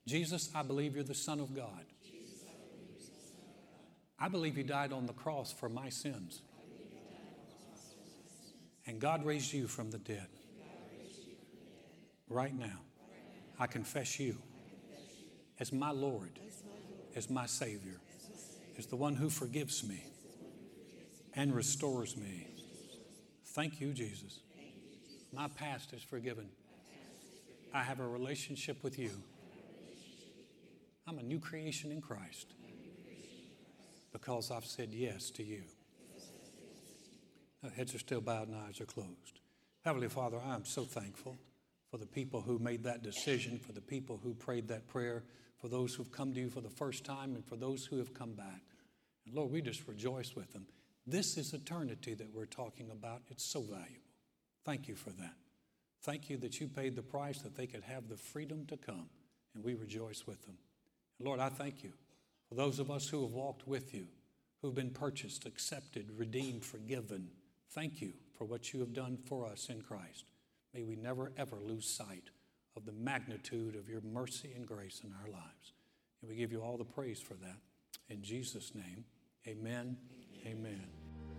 Jesus, 0.08 0.50
I 0.54 0.64
believe 0.64 0.96
you're 0.96 1.04
the 1.04 1.14
Son 1.14 1.40
of 1.40 1.56
God. 1.56 1.86
I 4.20 4.28
believe 4.28 4.58
you 4.58 4.64
died 4.64 4.92
on 4.92 5.06
the 5.06 5.14
cross 5.14 5.54
for 5.54 5.70
my 5.70 5.90
sins. 5.90 6.42
And 8.86 9.00
God 9.00 9.26
raised 9.26 9.54
you 9.54 9.68
from 9.68 9.92
the 9.92 9.98
dead. 9.98 10.28
Right 12.28 12.58
now, 12.58 12.82
I 13.60 13.68
confess 13.68 14.20
you 14.20 14.38
as 15.60 15.72
my 15.72 15.92
Lord, 15.92 16.40
as 17.16 17.30
my 17.30 17.46
Savior 17.46 18.00
is 18.78 18.86
the 18.88 18.96
one 18.96 19.16
who 19.16 19.30
forgives 19.30 19.84
me 19.84 20.04
and 21.36 21.54
restores 21.54 22.18
me. 22.18 22.48
Thank 23.48 23.80
you, 23.80 23.94
Jesus. 23.94 24.40
My 25.32 25.48
past 25.48 25.94
is 25.94 26.04
forgiven. 26.04 26.50
I 27.74 27.84
have 27.84 28.00
a 28.00 28.08
relationship 28.08 28.84
with 28.84 29.00
you. 29.00 29.12
I'm 31.08 31.18
a 31.18 31.24
new 31.24 31.40
creation 31.40 31.92
in 31.92 32.02
Christ 32.02 32.54
because 34.12 34.52
I've 34.52 34.66
said 34.66 34.90
yes 34.94 35.32
to 35.32 35.44
you. 35.44 35.64
heads 37.76 37.96
are 37.96 38.00
still 38.00 38.22
bowed 38.22 38.48
and 38.48 38.58
eyes 38.58 38.80
are 38.80 38.86
closed. 38.86 39.40
Heavenly 39.84 40.08
Father, 40.08 40.38
I 40.46 40.56
am 40.56 40.66
so 40.66 40.84
thankful 40.84 41.38
for 41.94 42.00
the 42.00 42.08
people 42.08 42.42
who 42.42 42.58
made 42.58 42.84
that 42.84 43.04
decision, 43.04 43.60
for 43.60 43.72
the 43.72 43.80
people 43.80 44.20
who 44.24 44.34
prayed 44.34 44.68
that 44.68 44.88
prayer 44.88 45.24
for 45.60 45.68
those 45.68 45.94
who've 45.94 46.12
come 46.12 46.34
to 46.34 46.40
you 46.40 46.50
for 46.50 46.60
the 46.60 46.68
first 46.68 47.06
time 47.06 47.36
and 47.36 47.46
for 47.46 47.56
those 47.56 47.86
who 47.86 48.00
have 48.00 48.16
come 48.16 48.34
back. 48.34 48.64
And 49.28 49.36
Lord, 49.36 49.52
we 49.52 49.62
just 49.62 49.88
rejoice 49.88 50.36
with 50.36 50.52
them. 50.54 50.66
This 51.06 51.38
is 51.38 51.54
eternity 51.54 52.16
that 52.16 52.34
we're 52.34 52.48
talking 52.48 52.90
about. 52.90 53.22
It's 53.30 53.46
so 53.46 53.62
valuable. 53.62 54.10
Thank 54.66 54.88
you 54.88 54.96
for 54.96 55.12
that. 55.12 55.36
Thank 56.02 56.32
you 56.32 56.38
that 56.38 56.60
you 56.60 56.68
paid 56.68 56.96
the 56.96 57.04
price 57.04 57.44
that 57.44 57.56
they 57.56 57.68
could 57.68 57.84
have 57.84 58.10
the 58.10 58.18
freedom 58.18 58.66
to 58.70 58.78
come, 58.78 59.08
and 59.54 59.64
we 59.64 59.76
rejoice 59.76 60.26
with 60.26 60.42
them. 60.48 60.58
And 61.20 61.28
Lord, 61.28 61.40
I 61.40 61.50
thank 61.50 61.84
you 61.84 61.92
for 62.50 62.56
those 62.56 62.80
of 62.80 62.90
us 62.90 63.08
who 63.08 63.22
have 63.22 63.34
walked 63.34 63.68
with 63.68 63.94
you, 63.94 64.08
who've 64.64 64.74
been 64.74 64.90
purchased, 64.90 65.46
accepted, 65.46 66.10
redeemed, 66.18 66.66
forgiven. 66.66 67.28
Thank 67.70 68.02
you 68.02 68.14
for 68.36 68.46
what 68.46 68.74
you 68.74 68.80
have 68.80 68.94
done 68.94 69.20
for 69.28 69.46
us 69.46 69.70
in 69.70 69.84
Christ. 69.84 70.26
May 70.74 70.84
we 70.84 70.96
never, 70.96 71.32
ever 71.38 71.58
lose 71.64 71.86
sight 71.86 72.30
of 72.76 72.86
the 72.86 72.92
magnitude 72.92 73.76
of 73.76 73.88
your 73.88 74.02
mercy 74.02 74.52
and 74.56 74.66
grace 74.66 75.02
in 75.04 75.14
our 75.24 75.30
lives. 75.30 75.74
And 76.22 76.30
we 76.30 76.36
give 76.36 76.52
you 76.52 76.62
all 76.62 76.78
the 76.78 76.84
praise 76.84 77.20
for 77.20 77.36
that. 77.36 77.58
In 78.10 78.22
Jesus' 78.24 78.74
name, 78.74 79.06
amen. 79.48 79.98
Amen. 80.46 80.84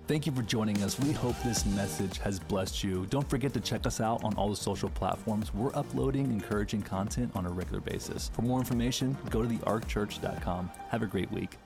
Thank 0.07 0.27
you 0.27 0.33
for 0.33 0.43
joining 0.43 0.83
us. 0.83 0.99
We 1.01 1.13
hope 1.13 1.35
this 1.43 1.65
message 1.65 2.19
has 2.19 2.39
blessed 2.39 2.85
you. 2.85 3.07
Don't 3.07 3.29
forget 3.29 3.55
to 3.55 3.61
check 3.61 3.87
us 3.87 4.01
out 4.01 4.23
on 4.23 4.35
all 4.35 4.51
the 4.51 4.57
social 4.57 4.91
platforms. 4.91 5.55
We're 5.55 5.75
uploading 5.75 6.31
encouraging 6.31 6.83
content 6.83 7.33
on 7.35 7.47
a 7.47 7.51
regular 7.51 7.81
basis. 7.81 8.31
For 8.35 8.43
more 8.43 8.59
information, 8.59 9.17
go 9.31 9.43
to 9.43 9.49
thearkchurch.com. 9.49 10.71
Have 10.91 11.03
a 11.03 11.07
great 11.07 11.33
week. 11.33 11.57